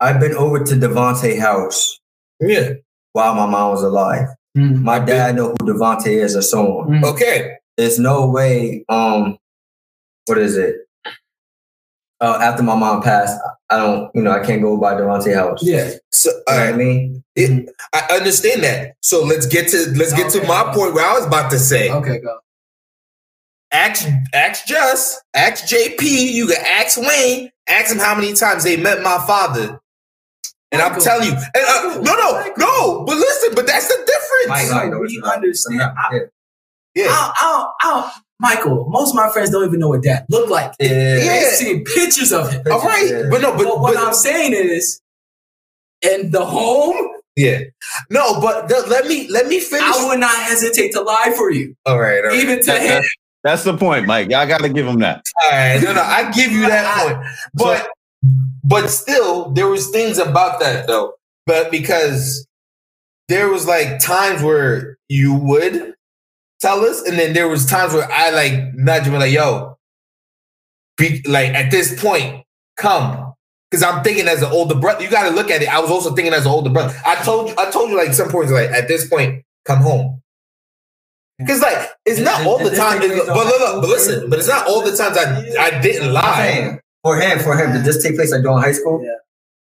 [0.00, 1.98] I've been over to Devontae house
[2.40, 2.74] Yeah.
[3.12, 4.28] while my mom was alive.
[4.56, 6.88] mm, My dad know who Devontae is or so on.
[6.88, 7.04] mm.
[7.04, 7.56] Okay.
[7.76, 8.84] There's no way.
[8.88, 9.38] Um,
[10.26, 10.76] what is it?
[12.22, 13.40] Uh, after my mom passed,
[13.70, 14.14] I don't.
[14.14, 15.62] You know, I can't go by Devontae house.
[15.64, 15.92] Yeah.
[16.10, 17.24] So You know all what I mean.
[17.34, 18.96] It, I understand that.
[19.00, 20.46] So let's get to let's get to Okay.
[20.48, 21.90] my point where I was about to say.
[21.90, 22.38] Okay, go.
[23.72, 28.76] Ask ask Just, ask JP, you can ask Wayne, ask him how many times they
[28.76, 29.78] met my father.
[30.72, 32.54] And I'm telling you, and, uh, no, no, Michael.
[32.58, 33.04] no.
[33.04, 34.72] But listen, but that's the difference.
[34.72, 35.82] Mike, So we understand.
[35.82, 36.20] I, Yeah.
[36.96, 40.50] Yeah, I, I, I, Michael, most of my friends don't even know what that looked
[40.50, 40.72] like.
[40.80, 40.88] Yeah.
[40.88, 41.50] They've Yeah.
[41.50, 42.62] seen pictures of him.
[42.72, 43.08] all right.
[43.08, 43.22] Yeah.
[43.30, 45.00] But no, But, but, what but I'm saying is,
[46.02, 46.96] in the home,
[47.36, 47.60] yeah,
[48.08, 49.84] no, but the, let me let me finish.
[49.86, 52.38] I would not hesitate to lie for you, all right, all right.
[52.38, 53.02] even to him.
[53.44, 54.30] That's the point, Mike.
[54.30, 55.22] Y'all got to give him that.
[55.44, 57.88] All right, no, no, I give you that point, but
[58.64, 61.14] but still, there was things about that though.
[61.46, 62.46] But because
[63.28, 65.94] there was like times where you would
[66.60, 69.78] tell us, and then there was times where I like nudge him like, "Yo,
[70.96, 72.44] be like at this point,
[72.76, 73.34] come."
[73.70, 75.68] Because I'm thinking as an older brother, you got to look at it.
[75.68, 76.92] I was also thinking as an older brother.
[77.06, 80.20] I told you, I told you like some points like at this point, come home.
[81.38, 83.00] Because like it's not all the This time.
[83.00, 86.12] take But look, look, but listen, but it's not all the times I I didn't
[86.12, 86.80] lie.
[87.02, 89.02] for him, for him, did this take place like during high school?
[89.02, 89.12] Yeah.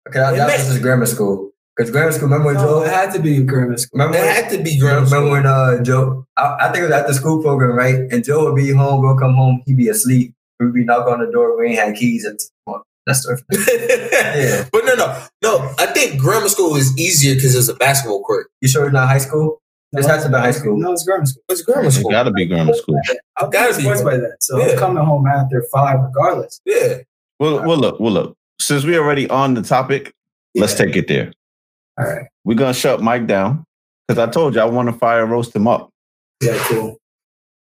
[0.08, 1.52] Okay, that, It that was just grammar school.
[1.80, 2.82] Because grammar school, remember when No, Joe?
[2.84, 3.98] it had to be grammar school.
[3.98, 5.18] Remember It when, had to be grammar school.
[5.30, 5.52] remember school.
[5.70, 6.26] when uh, Joe?
[6.36, 7.94] I, I think it was at the school program, right?
[8.12, 10.34] And Joe would be home, we'll come home, he'd be asleep.
[10.58, 12.26] We'd be knocking on the door, we ain't had keys.
[12.26, 13.40] And well, that's the
[14.36, 14.68] Yeah.
[14.70, 15.74] But no, no, no.
[15.78, 18.48] I think grammar school is easier because it's a basketball court.
[18.60, 19.62] You sure it's not high school?
[19.92, 20.76] This has to be high school.
[20.78, 21.42] No, it's grammar school.
[21.48, 22.00] It's grammar school.
[22.00, 22.10] It school.
[22.10, 23.00] got to be grammar school.
[23.38, 23.82] I'm Gotta gotta be.
[23.84, 24.36] sports by that.
[24.42, 24.72] So Yeah.
[24.72, 26.60] I'm coming home after five regardless.
[26.66, 26.98] Yeah.
[27.40, 28.36] Well, well, look, well, look.
[28.60, 30.12] Since we're already on the topic,
[30.54, 31.32] let's take it there.
[32.00, 32.26] All right.
[32.44, 33.64] We're gonna shut Mike down
[34.06, 35.90] because I told you I want to fire roast him up.
[36.42, 36.96] Yeah, cool.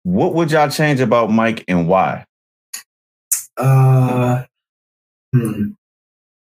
[0.04, 2.24] What would y'all change about Mike and why?
[3.56, 4.44] Uh,
[5.34, 5.72] hmm.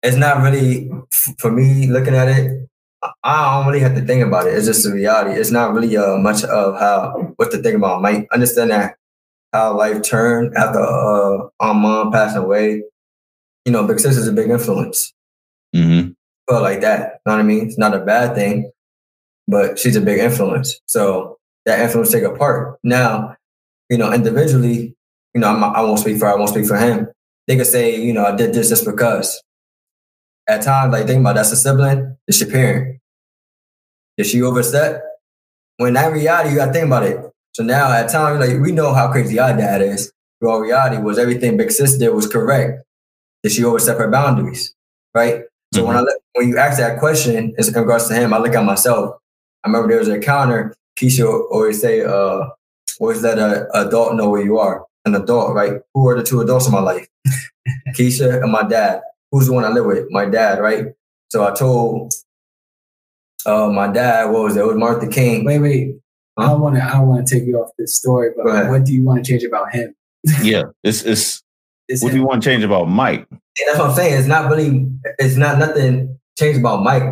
[0.02, 0.90] It's not really,
[1.38, 2.68] for me looking at it,
[3.24, 4.54] I- don't really have to think about it.
[4.54, 5.38] It's just a reality.
[5.38, 8.02] It's not really uh, much of how, what to think about.
[8.02, 8.96] Mike, understand that
[9.52, 12.82] how life turned after uh, our mom passing away.
[13.64, 15.12] You know, Big Sis is a big influence.
[15.74, 16.10] Mm-hmm.
[16.48, 17.00] Felt like that.
[17.00, 17.66] You know what I mean?
[17.66, 18.70] It's not a bad thing,
[19.46, 20.80] but she's a big influence.
[20.86, 22.78] So that influence take a part.
[22.82, 23.36] Now,
[23.90, 24.94] you know, individually,
[25.34, 27.08] you know, I'm, I won't speak for I won't speak for him.
[27.46, 29.42] They could say, you know, I did this just because.
[30.48, 33.00] At times, like think about that's a sibling, it's your parent.
[34.16, 35.02] Did she overstep?
[35.76, 37.18] When that reality, you gotta think about it.
[37.52, 40.10] So now at times, like we know how crazy our dad is.
[40.42, 42.82] Our reality was everything Big Sis did was correct.
[43.42, 44.74] Did she overstep her boundaries?
[45.14, 45.42] Right?
[45.78, 48.54] So when I look, when you ask that question in regards to him, I look
[48.54, 49.16] at myself.
[49.64, 50.74] I remember there was a counter.
[50.98, 52.48] Keisha always say, uh,
[52.98, 54.84] always let an adult know where you are.
[55.04, 55.80] An adult, right?
[55.94, 57.06] Who are the two adults in my life?
[57.96, 59.02] Keisha and my dad.
[59.30, 60.06] Who's the one I live with?
[60.10, 60.86] My dad, right?
[61.30, 62.12] So I told
[63.46, 64.60] uh, my dad, what was it?
[64.60, 65.44] It was Martha King.
[65.44, 65.94] Wait, wait.
[66.36, 66.82] I don't want to.
[66.82, 69.30] I don't want to take you off this story, but what do you want to
[69.30, 69.94] change about him?
[70.42, 71.42] Yeah, it's it's.
[71.88, 73.26] Is What do you want to change about Mike?
[73.60, 74.18] And that's what I'm saying.
[74.18, 74.88] It's not really,
[75.18, 77.02] it's not nothing changed about Mike.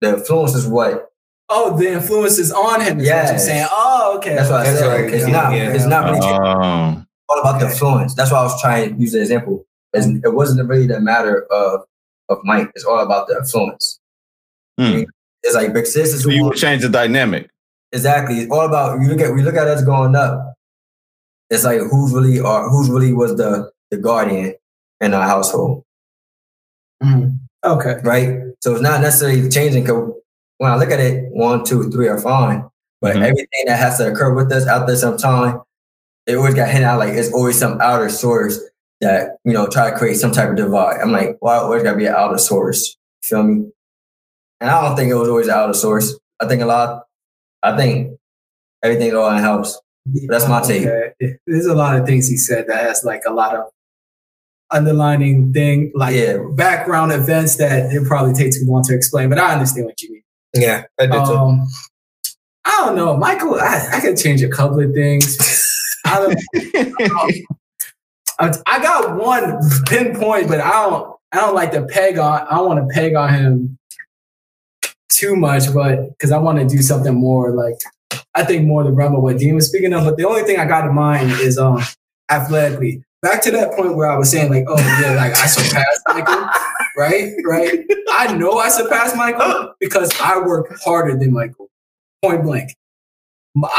[0.00, 1.10] The influence is what.
[1.50, 3.00] oh, the influence is on him.
[3.00, 3.66] Is what you're saying.
[3.70, 4.34] Oh, okay.
[4.34, 4.88] That's what I That's said.
[4.88, 5.14] right.
[5.14, 5.32] It's Yeah.
[5.32, 5.52] not.
[5.54, 5.72] Yeah.
[5.72, 6.40] It's not really changed.
[6.40, 8.14] Um, all about the influence.
[8.14, 9.64] That's why I was trying to use the example.
[9.92, 11.82] It's, it wasn't really the matter of
[12.28, 12.70] of Mike.
[12.74, 14.00] It's all about the influence.
[14.78, 15.04] Hmm.
[15.42, 17.48] It's like Big Sis is so the you would change the dynamic.
[17.92, 18.40] exactly.
[18.40, 20.54] It's all about you look at we look at us growing up.
[21.50, 24.54] It's like who's really or who's really was the the guardian
[25.00, 25.83] in our household,
[27.04, 27.38] Mhm.
[27.64, 27.96] Okay.
[28.04, 28.38] right?
[28.60, 29.84] So it's not necessarily changing.
[29.84, 30.12] Because
[30.58, 32.64] when I look at it, one, two, three are fine,
[33.00, 33.22] but Mhm.
[33.22, 35.60] everything that has to occur with us after some time,
[36.26, 38.58] it always got hinted out like it's always some outer source
[39.00, 41.00] that you know try to create some type of divide.
[41.00, 42.96] I'm like, why always got to be an outer source?
[43.22, 43.70] Feel me?
[44.60, 46.18] And I don't think it was always an outer source.
[46.40, 47.04] I think a lot.
[47.62, 48.18] I think
[48.82, 49.78] everything all in house.
[50.28, 50.86] That's my take.
[50.86, 51.38] Okay.
[51.46, 53.64] There's a lot of things he said that has like a lot of
[54.70, 56.38] underlining thing, like Yeah.
[56.52, 59.28] background events that it probably takes too long to explain.
[59.28, 60.22] But I understand what you mean.
[60.54, 61.12] Yeah, I too.
[61.14, 61.66] Um,
[62.64, 63.56] I don't know, Michael.
[63.56, 65.36] I, I could change a couple of things.
[66.06, 66.40] I don't.
[68.40, 71.14] I I got one pinpoint, but I don't.
[71.32, 72.46] I don't like to peg on.
[72.46, 73.78] I don't want to peg on him
[75.10, 77.74] too much, but because I want to do something more like
[78.34, 80.04] I think more the realm of what Dean was speaking of.
[80.04, 81.80] But the only thing I got in mind is um
[82.30, 83.04] athletically.
[83.24, 86.46] Back to that point where I was saying like, oh yeah, like I surpassed Michael,
[86.94, 87.32] right?
[87.46, 87.80] Right.
[88.10, 91.70] I know I surpassed Michael because I work harder than Michael.
[92.22, 92.76] Point blank.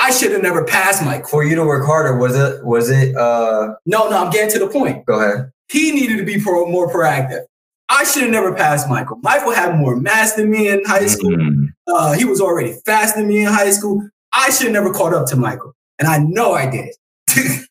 [0.01, 1.27] I should have never passed Michael.
[1.27, 2.65] For you to work harder, was it?
[2.65, 3.15] Was it?
[3.15, 5.05] uh No, no, I'm getting to the point.
[5.05, 5.51] Go ahead.
[5.71, 7.41] He needed to be pro, more proactive.
[7.87, 9.19] I should have never passed Michael.
[9.21, 11.29] Michael had more mass than me in high school.
[11.37, 11.67] Mm.
[11.87, 14.09] Uh, he was already faster than me in high school.
[14.33, 16.95] I should have never caught up to Michael, and I know I did.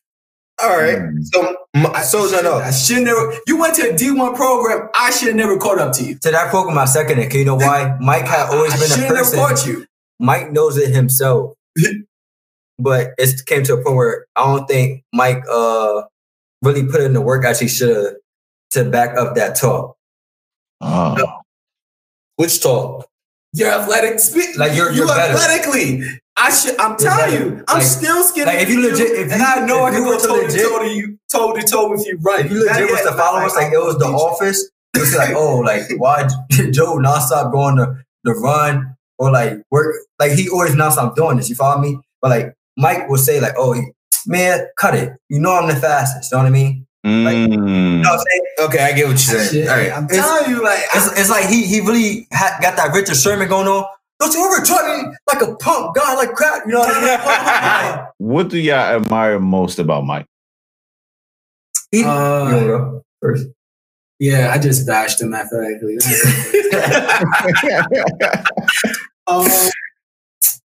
[0.65, 0.97] All right.
[0.97, 1.23] Mm.
[1.25, 2.55] So, my, so no, no.
[2.55, 3.33] I should never.
[3.47, 4.89] You went to a D one program.
[4.95, 6.15] I should have never caught up to you.
[6.19, 7.27] To that program, I second it.
[7.29, 7.95] 'cause you know why?
[7.99, 9.39] Mike had always I been should a have never person.
[9.39, 9.85] caught you.
[10.19, 11.53] Mike knows it himself.
[12.79, 16.03] but it came to a point where I don't think Mike uh
[16.61, 18.13] really put in the work as he should have
[18.71, 19.95] to back up that talk.
[20.81, 21.15] Oh.
[22.37, 23.07] Which talk?
[23.53, 24.19] You're athletic.
[24.19, 25.33] Spe- Like, you're- you you're better.
[25.37, 26.03] athletically.
[26.45, 26.79] I should.
[26.79, 27.63] I'm telling you.
[27.67, 28.45] I'm Like- still skinny.
[28.45, 30.21] like, if you legit- if and you- I know I if can you go were
[30.21, 32.17] to toe to legit- toe to you, toe to toe with you.
[32.21, 32.45] Right.
[32.45, 35.33] If you legit was to follow us like it was the office, it was like,
[35.35, 36.27] oh, like why
[36.71, 41.49] Joe nonstop going to the run or like work like he always nonstop doing this.
[41.49, 41.99] You follow me?
[42.21, 43.75] But like Mike will say like, oh
[44.27, 45.13] man, cut it.
[45.29, 46.31] You know I'm the fastest.
[46.31, 46.85] You know what I mean?
[47.05, 47.51] Mm.
[47.51, 48.41] You know what I'm saying?
[48.67, 49.49] Okay, I get what you're saying.
[49.51, 49.91] Shit, All right.
[49.95, 53.15] I'm It's- telling you, like, It's, it's like he he really had, got that Richard
[53.15, 53.85] Sherman going on.
[54.19, 56.63] Don't you ever try me like a punk guy like crap?
[56.65, 58.05] You know what I mean?
[58.17, 60.25] What do y'all admire most about Mike?
[61.91, 63.47] he, Uh, you wanna first?
[64.19, 65.97] yeah, I just bashed him athletically.
[69.27, 69.47] um,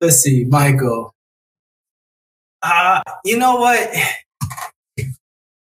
[0.01, 1.15] let's see, Michael.
[2.63, 3.91] Uh, you know what?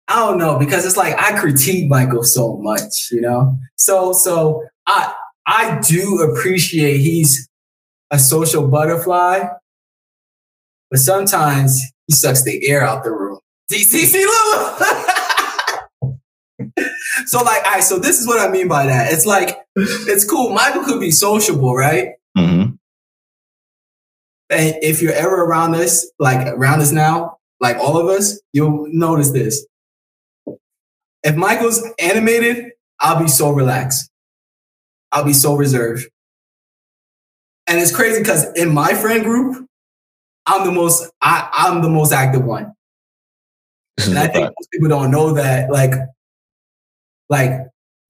[0.08, 3.58] I don't know because it's like I critique Michael so much, you know.
[3.76, 5.12] So so I
[5.46, 7.48] I do appreciate he's
[8.10, 9.40] a social butterfly,
[10.90, 13.38] but sometimes he sucks the air out the room.
[13.70, 14.06] See, see,
[17.26, 19.12] so like, all right, so this is what I mean by that.
[19.12, 20.50] It's like it's cool.
[20.50, 22.10] Michael could be sociable, right?
[22.36, 22.62] hmm
[24.50, 28.86] And if you're ever around us, like around us now, like all of us, you'll
[28.90, 29.66] notice this.
[31.24, 34.10] If Michael's animated, I'll be so relaxed.
[35.10, 36.08] I'll be so reserved.
[37.68, 39.66] And it's crazy because in my friend group,
[40.46, 42.72] I'm the most I, I'm the most active one.
[44.06, 45.70] And I think most people don't know that.
[45.70, 45.92] Like,
[47.28, 47.50] like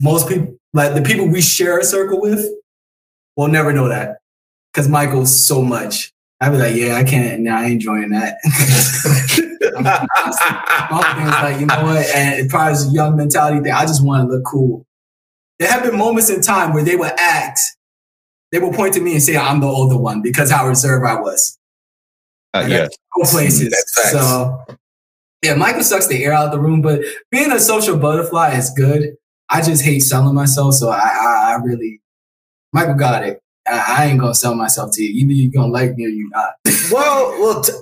[0.01, 2.45] most people, like the people we share a circle with,
[3.37, 4.19] will never know that
[4.73, 6.13] because Michael's so much.
[6.41, 7.43] I'd be like, yeah, I can't.
[7.43, 8.37] Nah, I ain't joining that.
[10.91, 12.07] My thing like, you know what?
[12.15, 13.73] And it probably is a young mentality thing.
[13.73, 14.85] I just want to look cool.
[15.59, 17.61] There have been moments in time where they would act,
[18.57, 21.21] they will point to me and say, I'm the older one because how reserved I
[21.21, 21.59] was.
[22.55, 22.89] Uh, yeah.
[23.21, 23.75] Places.
[24.11, 24.65] So,
[25.43, 28.71] yeah, Michael sucks the air out of the room, but being a social butterfly is
[28.71, 29.15] good.
[29.51, 32.01] I just hate selling myself, so I, I, I really,
[32.73, 33.43] Michael got it.
[33.67, 35.11] I, I ain't gonna sell myself to you.
[35.27, 36.55] Either you're gonna like me or you're not.
[36.91, 37.73] Well, well, t-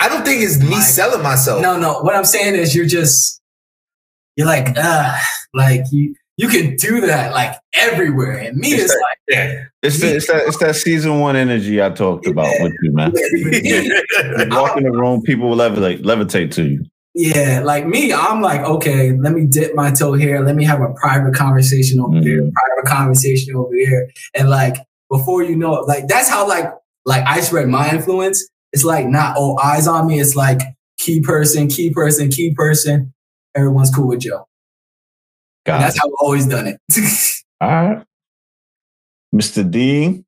[0.00, 0.82] I don't think it's me Mike.
[0.82, 1.62] selling myself.
[1.62, 2.00] No, no.
[2.00, 3.40] What I'm saying is, you're just,
[4.34, 5.22] you're like, ah,
[5.54, 9.64] like you, you can do that like everywhere, and me It's is that- like, Yeah.
[9.82, 13.12] It's, the, it's that it's that season one energy I talked about with you, man.
[13.52, 14.02] You
[14.50, 16.84] walk in the room, people will levitate, levitate to you.
[17.14, 20.40] Yeah, like me, I'm like, okay, let me dip my toe here.
[20.40, 22.52] Let me have a private conversation over there, Mhm.
[22.52, 24.08] private conversation over there.
[24.34, 24.76] And like,
[25.10, 26.66] before you know it, like, that's how like,
[27.04, 28.46] like I spread my influence.
[28.72, 30.20] It's like not all eyes on me.
[30.20, 30.60] It's like
[30.98, 33.12] key person, key person, key person.
[33.56, 34.46] Everyone's cool with Joe.
[35.68, 36.00] And Got that's it.
[36.00, 36.80] how I've always done it.
[37.60, 38.04] All right.
[39.34, 39.68] Mr.
[39.68, 40.24] D.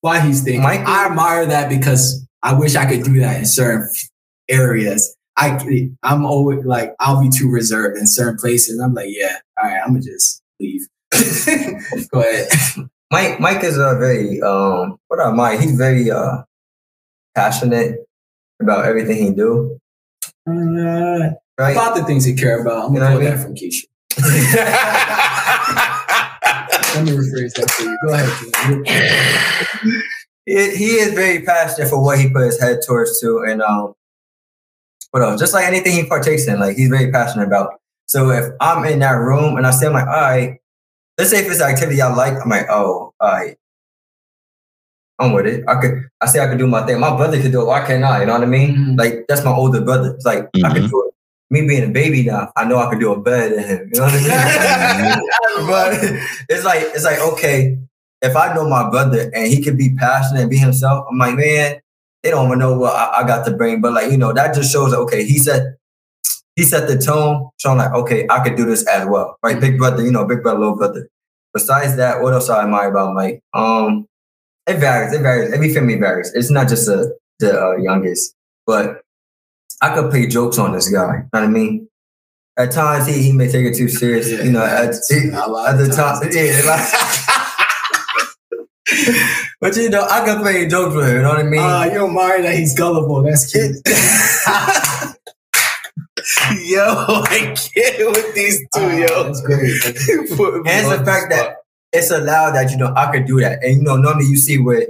[0.00, 0.62] Why he's thinking.
[0.62, 3.88] Michael- I admire that because I wish I could do that in certain
[4.48, 5.14] areas.
[5.36, 8.78] I, I'm always like, I'll be too reserved in certain places.
[8.80, 10.82] I'm like, yeah, all right, I'm gonna just leave.
[12.12, 12.48] Go ahead.
[13.12, 15.58] Mike Mike is a very um what are Mike?
[15.60, 16.42] He's very uh
[17.34, 17.96] passionate
[18.62, 19.79] about everything he do.
[20.50, 21.72] Uh, Right?
[21.72, 22.86] about the things you care about.
[22.86, 23.84] I'm gonna pull that from Keisha.
[26.96, 27.98] Let me rephrase that for you.
[28.06, 28.28] Go ahead.
[28.28, 30.00] Keisha.
[30.46, 33.92] he, he is very passionate for what he put his head towards too, and um,
[35.10, 35.38] what else?
[35.38, 37.74] Just like anything he partakes in, like he's very passionate about.
[38.06, 40.58] So if I'm in that room and I say, I'm like, all right,
[41.18, 43.56] let's say if it's an activity I like, I'm like, oh, all right.
[45.20, 45.64] I'm with it.
[45.68, 46.98] I could I say I could do my thing.
[46.98, 47.66] My brother could do it.
[47.66, 48.20] Why can't I?
[48.20, 48.76] You know what I mean?
[48.76, 48.98] Mhm.
[48.98, 50.14] Like that's my older brother.
[50.14, 50.90] It's like I could Mhm.
[50.90, 51.14] do it.
[51.52, 53.90] Me being a baby now, I know I could do it better than him.
[53.92, 55.66] You know what I mean?
[55.66, 55.92] but
[56.48, 57.78] it's like it's like okay,
[58.22, 61.34] if I know my brother and he can be passionate and be himself, I'm like,
[61.36, 61.80] man,
[62.22, 63.80] they don't even know what I, I got to bring.
[63.80, 65.76] But like, you know, that just shows that okay, he said
[66.56, 69.36] he set the tone, so I'm like, okay, I could do this as well.
[69.42, 69.60] Right?
[69.60, 71.08] Big brother, you know, big brother, little brother.
[71.52, 73.42] Besides that, what else I admire about Mike?
[73.54, 74.06] Um,
[74.70, 75.12] it varies.
[75.12, 75.52] It varies.
[75.52, 76.32] Every family varies.
[76.34, 78.34] It's not just the the uh, youngest,
[78.66, 79.02] but
[79.82, 81.12] I could play jokes on this guy.
[81.16, 81.88] You know what I mean?
[82.58, 84.30] At times he, he may take it too serious.
[84.30, 86.34] Yeah, you know, at, he- a lot at of the time, times.
[86.36, 86.92] yeah, like-
[89.60, 91.16] but you know, I could play jokes with him.
[91.16, 91.60] You know what I mean?
[91.60, 93.22] Uh, you admire that he's gullible.
[93.22, 93.76] That's cute.
[96.66, 99.22] yo, I can't with these two, Uh, yo.
[99.24, 99.60] That's great.
[100.66, 101.56] And the fact that
[101.92, 103.62] it's allowed that you know I could do that.
[103.62, 104.88] And you know, normally you see with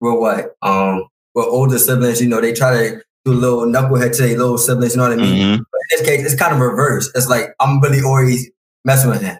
[0.00, 1.04] with what um
[1.34, 4.58] with older siblings, you know, they try to do a little knucklehead to their little
[4.58, 4.94] siblings.
[4.94, 5.58] You know what I mean?
[5.58, 5.60] Mhm.
[5.70, 7.10] But in this case, it's kind of reverse.
[7.14, 8.50] It's like I'm really always
[8.84, 9.36] messing with him,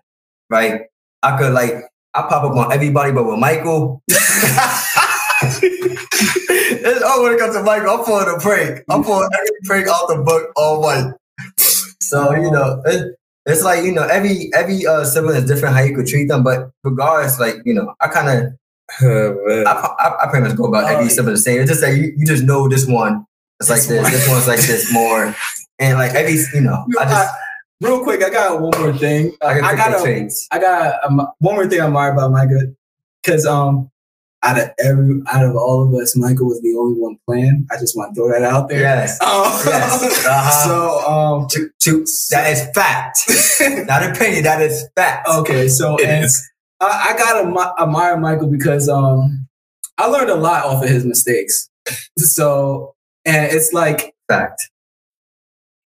[0.51, 0.83] right?
[1.23, 1.75] I could like
[2.15, 4.03] I pop up on everybody, but with Michael.
[4.09, 4.93] it's
[7.03, 7.91] all when it comes to Michael.
[7.91, 8.85] I'm pulling a prank.
[8.91, 11.15] I'm pulling every prank off the book all Mike.
[12.01, 13.17] So you know, it,
[13.47, 16.43] it's like you know, every every uh, sibling is different how you could treat them,
[16.43, 18.53] but regardless, like you know, I kind of
[19.01, 19.65] Oh.
[19.67, 21.61] I, I, I pretty much go about every sibling the same.
[21.61, 23.25] It's just that you, you just know this one.
[23.59, 24.03] It's like This this.
[24.03, 24.13] one.
[24.13, 25.35] This one's like this more,
[25.79, 27.35] and like every you know, I just
[27.81, 29.35] Real quick, I got one more thing.
[29.43, 30.31] I can I got a.
[30.53, 32.73] I got um, one more thing I admire about Micah,
[33.23, 33.91] because um,
[34.45, 37.67] out of every out of all of us, Michael was the only one playing.
[37.73, 38.81] I just want to throw that out there.
[38.81, 40.27] Yes, Oh, Yes.
[40.27, 40.65] Uh-huh.
[40.65, 43.19] so um, to, to, that is fact,
[43.89, 44.45] not opinion.
[44.45, 45.27] That is fact.
[45.29, 46.51] okay, so It and is.
[46.81, 49.47] I, I gotta admi- admire Michael because um,
[49.99, 51.69] I learned a lot off of his mistakes.
[52.19, 54.61] So and it's like Fact.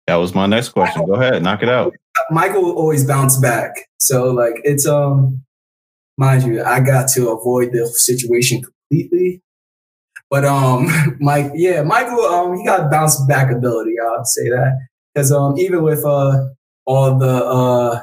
[0.07, 1.05] That was my next question.
[1.05, 1.93] Go ahead, knock it out.
[2.29, 3.71] Michael will always bounced back.
[3.99, 5.43] So like it's um
[6.17, 9.41] mind you, I got to avoid the situation completely.
[10.29, 10.87] But um
[11.19, 14.87] Mike yeah, Michael um he got bounce back ability, I'll say that.
[15.13, 16.47] Because um even with uh
[16.85, 18.01] all the uh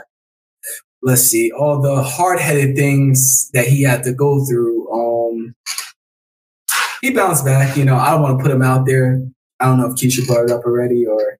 [1.02, 5.54] let's see, all the hard headed things that he had to go through, um
[7.02, 9.22] he bounced back, you know, I don't want to put him out there.
[9.58, 11.39] I don't know if Keisha brought it up already or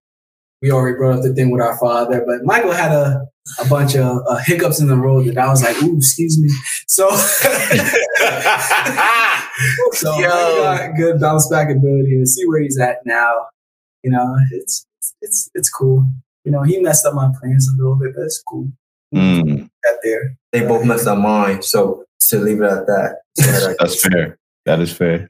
[0.63, 3.27] we already brought up the thing with our father, but Michael had a,
[3.59, 6.49] a bunch of uh, hiccups in the road that I was like, ooh, excuse me.
[6.87, 7.09] So,
[9.93, 10.29] so Yo.
[10.29, 13.47] Got good bounce back ability and see where he's at now.
[14.03, 14.87] You know, it's
[15.23, 16.05] it's it's cool.
[16.45, 18.71] You know, he messed up my plans a little bit, but it's cool.
[19.15, 20.37] Mm, Got there.
[20.53, 23.17] They both messed up mine, so to leave it at that.
[23.37, 24.39] So that that's fair.
[24.67, 25.29] That is fair.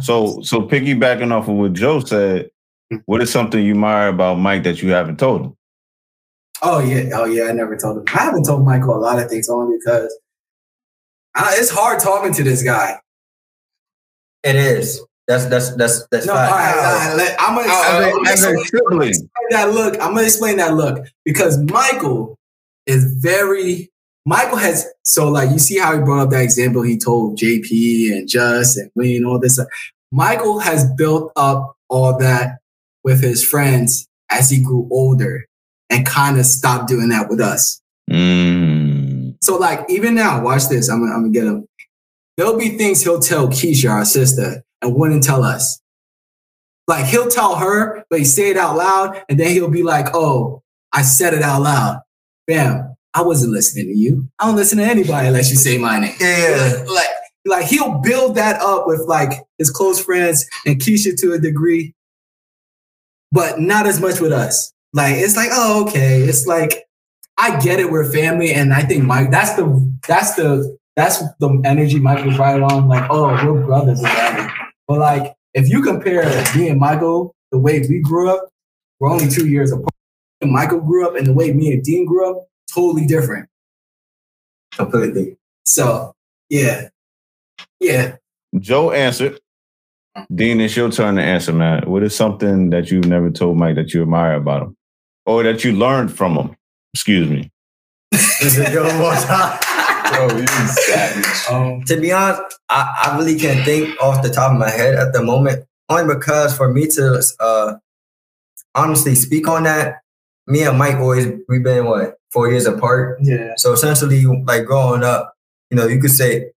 [0.00, 2.50] So, so piggybacking off of what Joe said,
[3.06, 5.56] what is something you admire about Mike that you haven't told him?
[6.62, 7.44] Oh yeah, oh yeah.
[7.44, 8.04] I never told him.
[8.08, 10.14] I haven't told Michael a lot of things only because
[11.34, 12.98] I, it's hard talking to this guy.
[14.42, 15.00] it is.
[15.28, 16.76] That's that's that's that's No, all fact.
[16.76, 19.70] right, all right, I'm gonna, Uh, I'm gonna a, as a explain- sibling, explain that
[19.72, 19.94] look.
[19.94, 22.36] I'm gonna explain that look because Michael
[22.86, 23.90] is very.
[24.26, 28.12] Michael has so like you see how he brought up that example he told JP
[28.12, 29.58] and Just and Wayne all this.
[30.12, 32.58] Michael has built up all that
[33.04, 35.46] with his friends as he grew older
[35.88, 37.80] and kind of stopped doing that with us.
[38.10, 40.88] Mm, So like even now, watch this.
[40.88, 41.66] I'm gonna, I'm gonna get him.
[42.36, 45.80] There'll be things he'll tell Keisha, our sister, and wouldn't tell us.
[46.88, 50.08] Like he'll tell her, but he say it out loud, and then he'll be like,
[50.14, 52.00] "Oh, I said it out loud."
[52.46, 52.96] Bam!
[53.14, 54.28] I wasn't listening to you.
[54.38, 56.14] I don't listen to anybody unless you say my name.
[56.20, 56.84] Yeah.
[56.92, 57.08] Like,
[57.46, 61.94] like he'll build that up with like his close friends and Keisha to a degree,
[63.32, 64.72] but not as much with us.
[64.92, 66.22] Like it's like, oh, okay.
[66.22, 66.84] It's like
[67.38, 69.30] I get it, we're family, and I think Mike.
[69.30, 72.88] That's the that's the that's the energy Mike was right on.
[72.88, 74.52] Like, oh, we're brothers, or whatever.
[74.86, 76.24] But like, if you compare
[76.56, 78.50] me and Michael, the way we grew up,
[78.98, 79.88] we're only two years apart.
[80.40, 83.48] And Michael grew up, and the way me and Dean grew up, totally different.
[84.72, 85.36] Completely.
[85.64, 86.14] So,
[86.48, 86.88] yeah,
[87.78, 88.16] yeah.
[88.58, 89.40] Joe answered.
[90.34, 91.84] Dean, it's your turn to answer, man.
[91.88, 94.76] What is something that you've never told Mike that you admire about him,
[95.26, 96.56] or that you learned from him?
[96.94, 97.50] Excuse me.
[98.12, 99.60] Is your more time?
[100.20, 101.50] You savage.
[101.50, 104.94] Um, to be honest, I, I really can't think off the top of my head
[104.94, 105.64] at the moment.
[105.88, 107.74] Only because for me to uh,
[108.74, 110.00] honestly speak on that,
[110.46, 113.18] me and Mike always we've been what four years apart.
[113.22, 113.52] yeah.
[113.56, 115.34] So essentially, like growing up,
[115.70, 116.50] you know, you could say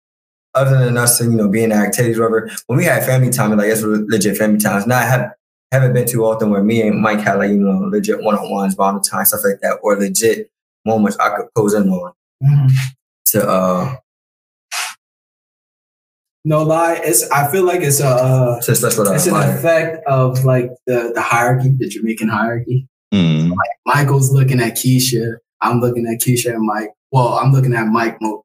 [0.55, 2.49] other than us, you know, being in activities, whatever.
[2.67, 4.85] When we had family time, like it's legit family times.
[4.87, 5.31] Now I have
[5.71, 8.51] haven't been too often where me and Mike had like you know legit one on
[8.51, 10.49] ones, all the time, stuff like that, or legit
[10.85, 12.71] moments I could pose in on Mhm.
[13.27, 13.95] to uh
[16.45, 17.29] No lie, it's.
[17.31, 18.07] I feel like it's a.
[18.07, 19.57] Uh, to that's what I it's an admire.
[19.57, 22.87] effect of like the the hierarchy, the Jamaican hierarchy.
[23.13, 23.51] Mm.
[23.85, 25.35] Michael's looking at Keisha.
[25.61, 26.89] I'm looking at Keisha and Mike.
[27.11, 28.43] Well, I'm looking at Mike mo-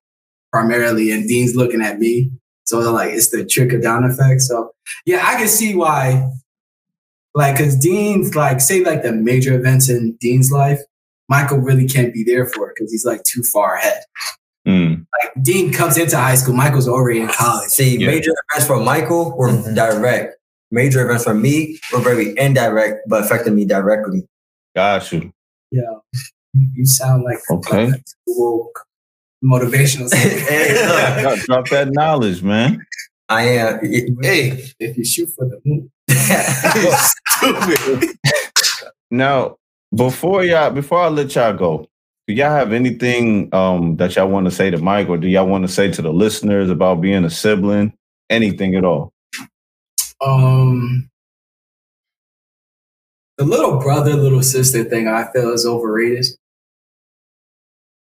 [0.52, 2.30] primarily, and Dean's looking at me.
[2.64, 4.40] So like it's the trickle down effect.
[4.42, 4.72] So
[5.06, 6.30] yeah, I can see why.
[7.34, 10.80] Like, cause Dean's like say like the major events in Dean's life,
[11.28, 14.02] Michael really can't be there for it because he's like too far ahead.
[14.66, 15.06] Mm.
[15.22, 17.68] Like Dean comes into high school, Michael's already in college.
[17.70, 18.08] See, Yeah.
[18.08, 19.74] major events for Michael were Mm-hmm.
[19.74, 20.34] direct.
[20.70, 24.26] Major events for me were very indirect, but affected me directly.
[24.74, 25.32] Got you.
[25.70, 25.94] Yeah,
[26.74, 27.92] you sound like Okay.
[28.26, 28.84] woke
[29.44, 30.12] motivational.
[30.14, 32.84] Hey, Drop, drop that knowledge, man.
[33.28, 33.80] I am.
[34.22, 35.90] Hey, if you shoot for the moon.
[37.68, 38.16] stupid.
[39.10, 39.56] Now,
[39.94, 41.86] before y'all, before I let y'all go,
[42.26, 45.46] do y'all have anything um, that y'all want to say to Mike, or do y'all
[45.46, 47.92] want to say to the listeners about being a sibling?
[48.30, 49.12] Anything at all?
[50.20, 51.08] Um,
[53.38, 56.26] the little brother, little sister thing, I feel is overrated.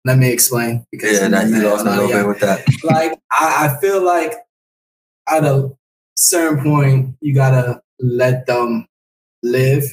[0.05, 2.65] Let me explain because yeah, that you lost a little bit with that.
[2.83, 4.33] like I, I feel like
[5.29, 5.71] at a
[6.17, 8.87] certain point you gotta let them
[9.41, 9.83] live.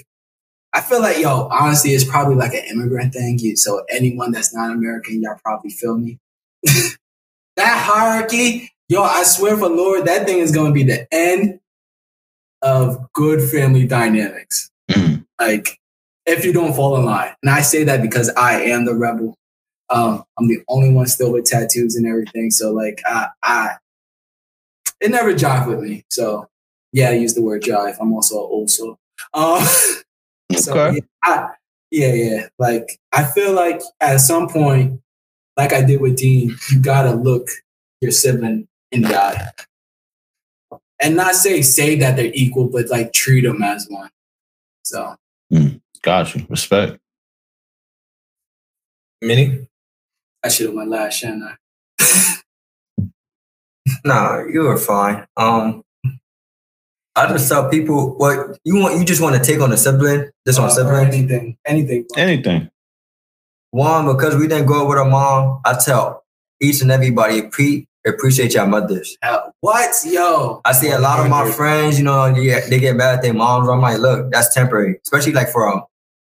[0.72, 3.38] I feel like yo, honestly, it's probably like an immigrant thing.
[3.38, 6.18] You, so anyone that's not American, y'all probably feel me.
[6.64, 11.61] that hierarchy, yo, I swear for Lord, that thing is gonna be the end
[12.62, 14.70] of good family dynamics.
[14.90, 15.24] Mm.
[15.40, 15.78] Like
[16.26, 19.36] if you don't fall in line, and I say that because I am the rebel.
[19.91, 22.51] Um, I'm the only one still with tattoos and everything.
[22.51, 23.70] So like I, I
[25.01, 26.05] it never jived with me.
[26.11, 26.49] So
[26.93, 27.97] yeah, I use the word jive.
[28.01, 28.99] I'm also an old soul.
[29.34, 29.62] Um,
[30.57, 30.97] so Okay.
[30.97, 31.49] yeah, I,
[31.91, 32.47] yeah, yeah.
[32.59, 35.01] Like I feel like at some point,
[35.57, 37.49] like I did with Dean, you gotta look
[38.01, 39.49] your sibling in the eye.
[41.03, 44.11] And not say say that they're equal, but like treat them as one.
[44.84, 45.16] So
[46.03, 46.47] Got you.
[46.49, 46.99] Respect.
[49.22, 49.66] Minnie?
[50.43, 51.55] I should have went last, shouldn't I?
[54.05, 55.26] Nah, you were fine.
[55.36, 55.82] Um,
[57.16, 58.99] I just tell people what you want.
[58.99, 61.14] You just want to take on a sibling, just on Uh, or siblings.
[61.14, 62.07] anything, anything.
[62.16, 62.70] Anything.
[63.72, 65.61] One, because we didn't grow up with our mom.
[65.64, 66.24] I tell
[66.61, 69.16] each and everybody pre- appreciate your mothers.
[69.22, 70.61] Uh, What, yo?
[70.64, 73.22] I see a lot of my friends, you know, they get, they get mad at
[73.22, 73.68] their moms.
[73.68, 75.01] I'm like, look, that's temporary.
[75.05, 75.82] Especially like for um,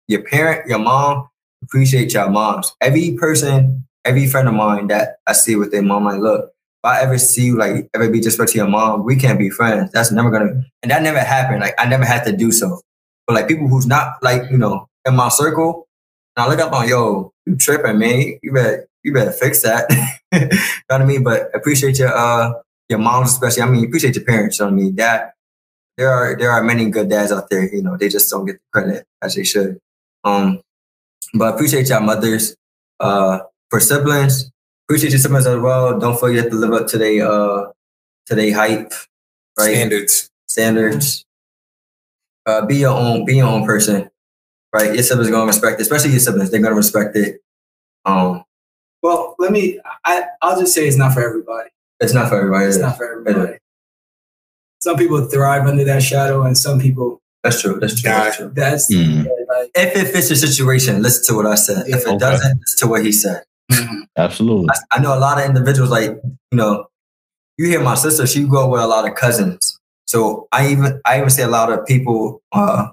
[0.08, 1.28] your parent, your mom,
[1.62, 2.72] appreciate your moms.
[2.80, 6.84] Every person, every friend of mine that I see with their mom, like, look, if
[6.84, 9.90] I ever see you, like, ever be disrespectful to your mom, we can't be friends.
[9.92, 11.60] That's never gonna, and that never happened.
[11.60, 12.80] Like, I never had to do so.
[13.26, 15.86] But like people who's not like, you know, in my circle,
[16.36, 18.38] and I look up on, yo, you tripping, man.
[18.42, 19.90] You better, you better fix that.
[20.32, 20.48] you know
[20.88, 21.22] what I mean?
[21.22, 22.54] But appreciate your, uh,
[22.88, 23.62] your moms especially.
[23.62, 24.58] I mean, appreciate your parents.
[24.58, 24.96] You know what I mean?
[24.96, 25.34] That
[25.96, 27.72] there are there are many good dads out there.
[27.72, 29.78] You know, they just don't get the credit as they should.
[30.24, 30.60] Um,
[31.34, 32.56] but appreciate your mothers.
[32.98, 33.40] Uh,
[33.70, 34.50] for siblings,
[34.88, 35.98] appreciate your siblings as well.
[35.98, 37.70] Don't forget to live up to their uh
[38.26, 38.92] to their hype,
[39.58, 39.74] right?
[39.74, 40.30] Standards.
[40.48, 41.24] Standards.
[42.46, 43.24] Uh, be your own.
[43.24, 44.10] Be your own person,
[44.72, 44.92] right?
[44.94, 46.50] Your siblings gonna respect it, especially your siblings.
[46.50, 47.40] They're gonna respect it.
[48.04, 48.44] Um,
[49.02, 49.78] Well, let me.
[50.04, 51.70] I I'll just say it's not for everybody.
[52.00, 52.66] it's not for everybody.
[52.66, 53.58] It's not for everybody.
[54.80, 57.78] Some people thrive under that shadow, and some people That's true.
[57.78, 58.10] That's true.
[58.10, 58.50] That's true.
[58.54, 59.24] that's Mm.
[59.26, 61.86] yeah, like, If it fits your situation, listen to what I said.
[61.86, 62.18] If it Okay.
[62.18, 63.44] doesn't, listen to what he said.
[63.70, 64.02] Mhm.
[64.16, 64.68] Absolutely.
[64.70, 66.10] I, I know a lot of individuals like
[66.50, 66.86] you know
[67.56, 71.00] you hear my sister she grew up with a lot of cousins so i even
[71.04, 72.88] i even see a lot of people uh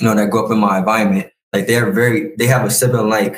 [0.00, 3.08] you know that grew up in my environment like they're very they have a sibling
[3.08, 3.36] like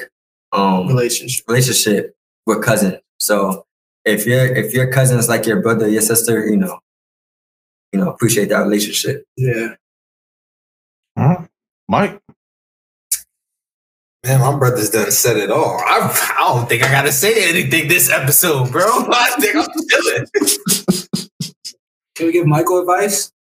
[0.53, 1.45] um relationship.
[1.49, 2.17] relationship
[2.47, 3.65] with cousins so
[4.05, 6.79] if your if your cousin is like your brother your sister you know
[7.93, 9.75] you know appreciate that relationship Yeah.
[11.17, 11.47] Huh?
[11.89, 12.21] Mike.
[14.25, 15.79] Man, my brother's done said it all.
[15.81, 18.85] I, I don't think I gotta say anything this episode, bro.
[18.89, 20.27] I think I'm chilling.
[22.15, 23.31] Can we give Michael advice?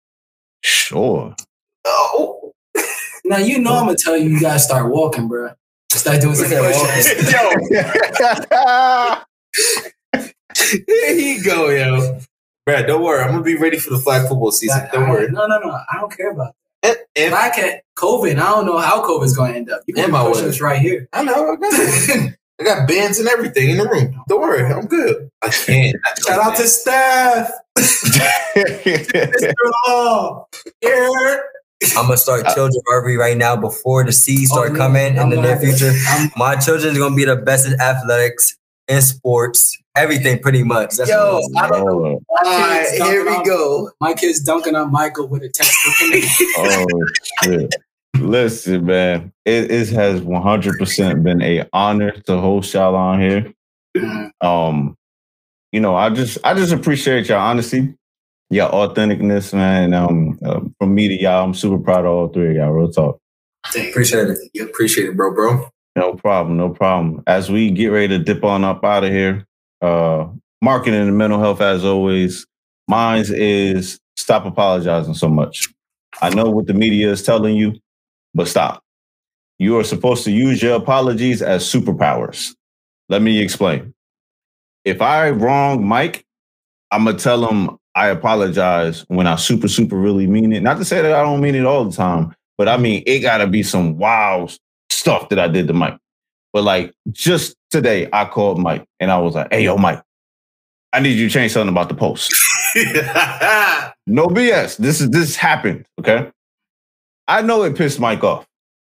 [0.62, 1.34] Sure.
[1.86, 2.52] Oh,
[3.24, 5.50] Now you know I'm gonna tell you you gotta start walking, bro.
[5.90, 7.32] Start doing some He push-ups.
[7.32, 7.50] yo,
[10.86, 12.20] here he go, yo.
[12.66, 13.22] Brad, don't worry.
[13.22, 14.80] I'm gonna be ready for the flag football season.
[14.80, 15.30] Like, Don't I- worry.
[15.30, 15.70] No, no, no.
[15.70, 16.54] I don't care about
[16.84, 16.98] And, that.
[17.16, 17.80] and I can't.
[17.98, 18.32] COVID.
[18.36, 19.82] I don't know how COVID's gonna end up.
[19.86, 21.08] You can my push-ups right here.
[21.12, 21.52] I know.
[21.52, 22.34] I got it.
[22.60, 24.14] I got bands and everything in the room.
[24.28, 25.28] Don't worry, I'm good.
[25.42, 25.96] I can't.
[26.24, 27.50] Shout out to staff.
[28.54, 29.52] Mr.
[29.88, 30.46] Law.
[30.80, 31.36] Yeah.
[31.96, 35.18] I'm gonna start uh, children rugby right now before the seeds start Oh, coming in
[35.18, 35.92] I'm the near future.
[36.08, 38.56] I'm- My children are gonna be the best in athletics,
[38.88, 40.96] in sports, everything pretty much.
[40.96, 42.20] That's Yo, what I don't know.
[42.30, 43.90] oh, All right, here we on- go.
[44.00, 45.94] My kid's dunking on Michael with a textbook.
[46.02, 47.06] in the- oh
[47.44, 47.74] shit.
[48.20, 53.52] Listen, man, it, it has 100% been a honor to host y'all on here.
[54.40, 54.96] Um,
[55.72, 57.92] you know, I just I just appreciate y'all honesty,
[58.50, 59.94] your authenticness, man.
[59.94, 62.70] Um, uh, from me to y'all, I'm super proud of all three of y'all.
[62.70, 63.18] Real talk.
[63.76, 64.38] Appreciate it.
[64.52, 65.68] You appreciate it, bro, bro.
[65.96, 67.22] No problem, no problem.
[67.26, 69.44] As we get ready to dip on up out of here,
[69.84, 70.28] uh,
[70.62, 72.46] marketing and mental health, as always,
[72.88, 75.68] mine is stop apologizing so much.
[76.22, 77.74] I know what the media is telling you,
[78.32, 78.82] but stop.
[79.58, 82.54] You are supposed to use your apologies as superpowers.
[83.08, 83.92] Let me explain.
[84.84, 86.24] If I wrong Mike,
[86.90, 90.62] I'm gonna tell him I apologize when I super, super really mean it.
[90.62, 93.20] Not to say that I don't mean it all the time, but I mean it
[93.20, 94.56] gotta be some wild
[94.90, 95.98] stuff that I did to Mike.
[96.52, 100.02] But like just today, I called Mike and I was like, "Hey, yo, Mike,
[100.92, 102.32] I need you to change something about the post."
[104.06, 104.76] No BS.
[104.76, 105.86] This is this happened.
[105.98, 106.30] Okay,
[107.26, 108.46] I know it pissed Mike off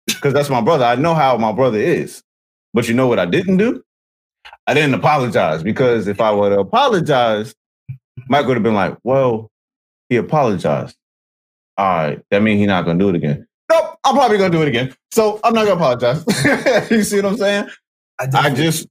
[0.07, 0.85] because that's my brother.
[0.85, 2.23] I know how my brother is.
[2.73, 3.83] But you know what I didn't do?
[4.65, 7.55] I didn't apologize because if I would have apologized,
[8.27, 9.51] Mike would have been like, "Well,
[10.09, 10.95] he apologized.
[11.77, 14.63] All right, that means he's not gonna do it again." Nope, I'm probably gonna do
[14.63, 14.95] it again.
[15.11, 16.25] So I'm not gonna apologize.
[16.91, 17.69] you see what I'm saying?
[18.23, 18.87] I definitely- just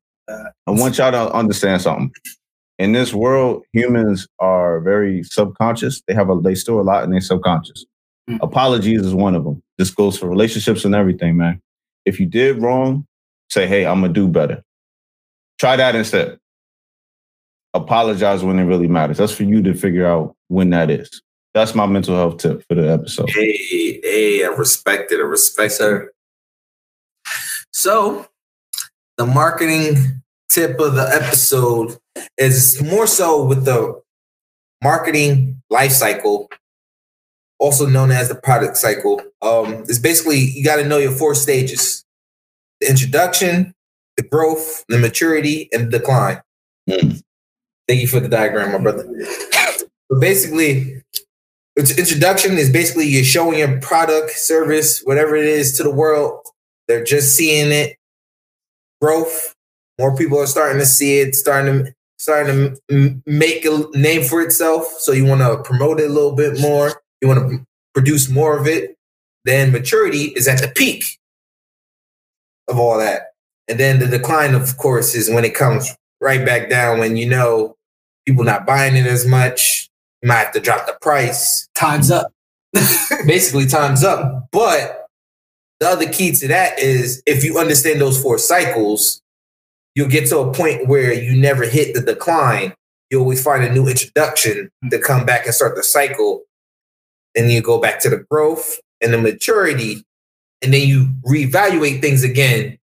[0.66, 2.10] I want y'all to understand something.
[2.78, 6.02] In this world, humans are very subconscious.
[6.08, 7.84] They have a they store a lot in their subconscious.
[8.30, 8.38] Mm.
[8.42, 9.62] Apologies is one of them.
[9.78, 11.60] This goes for relationships and everything, man.
[12.06, 13.06] If you did wrong,
[13.50, 14.62] say, "Hey, I'm gonna do better."
[15.58, 16.38] Try that instead.
[17.74, 19.18] Apologize when it really matters.
[19.18, 21.22] That's for you to figure out when that is.
[21.54, 23.30] That's my mental health tip for the episode.
[23.30, 25.20] Hey, hey, I respect it.
[25.20, 26.04] I respect sir.
[26.04, 26.12] it.
[27.72, 28.26] So,
[29.16, 31.96] the marketing tip of the episode
[32.38, 34.00] is more so with the
[34.82, 36.48] marketing life cycle,
[37.58, 39.20] also known as the product cycle.
[39.40, 42.04] Um, it's basically you got to know your four stages:
[42.80, 43.74] the introduction,
[44.16, 46.42] the growth, the maturity, and the decline.
[46.88, 47.22] Mm.
[47.88, 49.08] Thank you for the diagram, my brother.
[50.10, 51.02] So basically,
[51.74, 56.46] its introduction is basically you're showing your product, service, whatever it is to the world.
[56.86, 57.96] They're just seeing it.
[59.02, 59.54] Growth.
[59.98, 64.22] More people are starting to see it, starting to starting to m- make a name
[64.22, 64.86] for itself.
[65.00, 67.02] So you want to promote it a little bit more.
[67.20, 68.96] You want to produce more of it.
[69.44, 71.18] Then maturity is at the peak
[72.68, 73.32] of all that.
[73.68, 75.90] And then the decline, of course, is when it comes
[76.20, 77.76] right back down when you know
[78.24, 79.90] people not buying it as much.
[80.22, 81.68] You might have to drop the price.
[81.74, 82.32] Time's up.
[83.26, 84.48] Basically, time's up.
[84.52, 85.01] But
[85.82, 89.20] the other key to that is if you understand those four cycles,
[89.96, 92.72] you'll get to a point where you never hit the decline.
[93.10, 96.42] You always find a new introduction to come back and start the cycle.
[97.34, 100.04] And you go back to the growth and the maturity,
[100.62, 102.78] and then you reevaluate things again.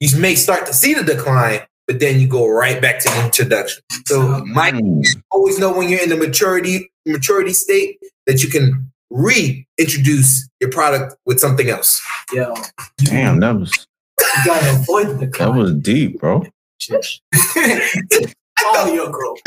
[0.00, 3.24] You may start to see the decline, but then you go right back to the
[3.26, 3.80] introduction.
[4.06, 5.04] So, Mike, Mm.
[5.30, 11.16] always know when you're in the maturity maturity state that you can reintroduce your product
[11.26, 12.00] with something else.
[12.32, 12.54] Yo,
[12.98, 13.86] Damn, that was
[14.20, 16.44] you gotta avoid the that was deep, bro.
[18.60, 19.38] Follow your growth.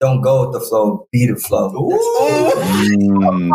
[0.00, 1.70] Don't go with the flow, be the flow.
[2.82, 3.50] Mm.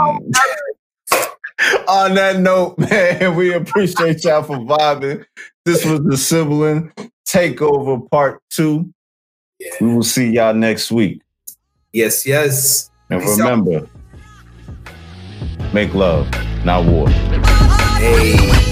[1.88, 5.26] On that note, man, we appreciate y'all for vibing.
[5.66, 6.91] This was the sibling
[7.28, 8.91] takeover part two.
[9.82, 11.22] We will see y'all next week.
[11.91, 12.89] Yes, yes.
[13.10, 13.89] And Peace out.
[15.74, 16.28] Make love,
[16.65, 17.09] not war.
[17.99, 18.68] Hey.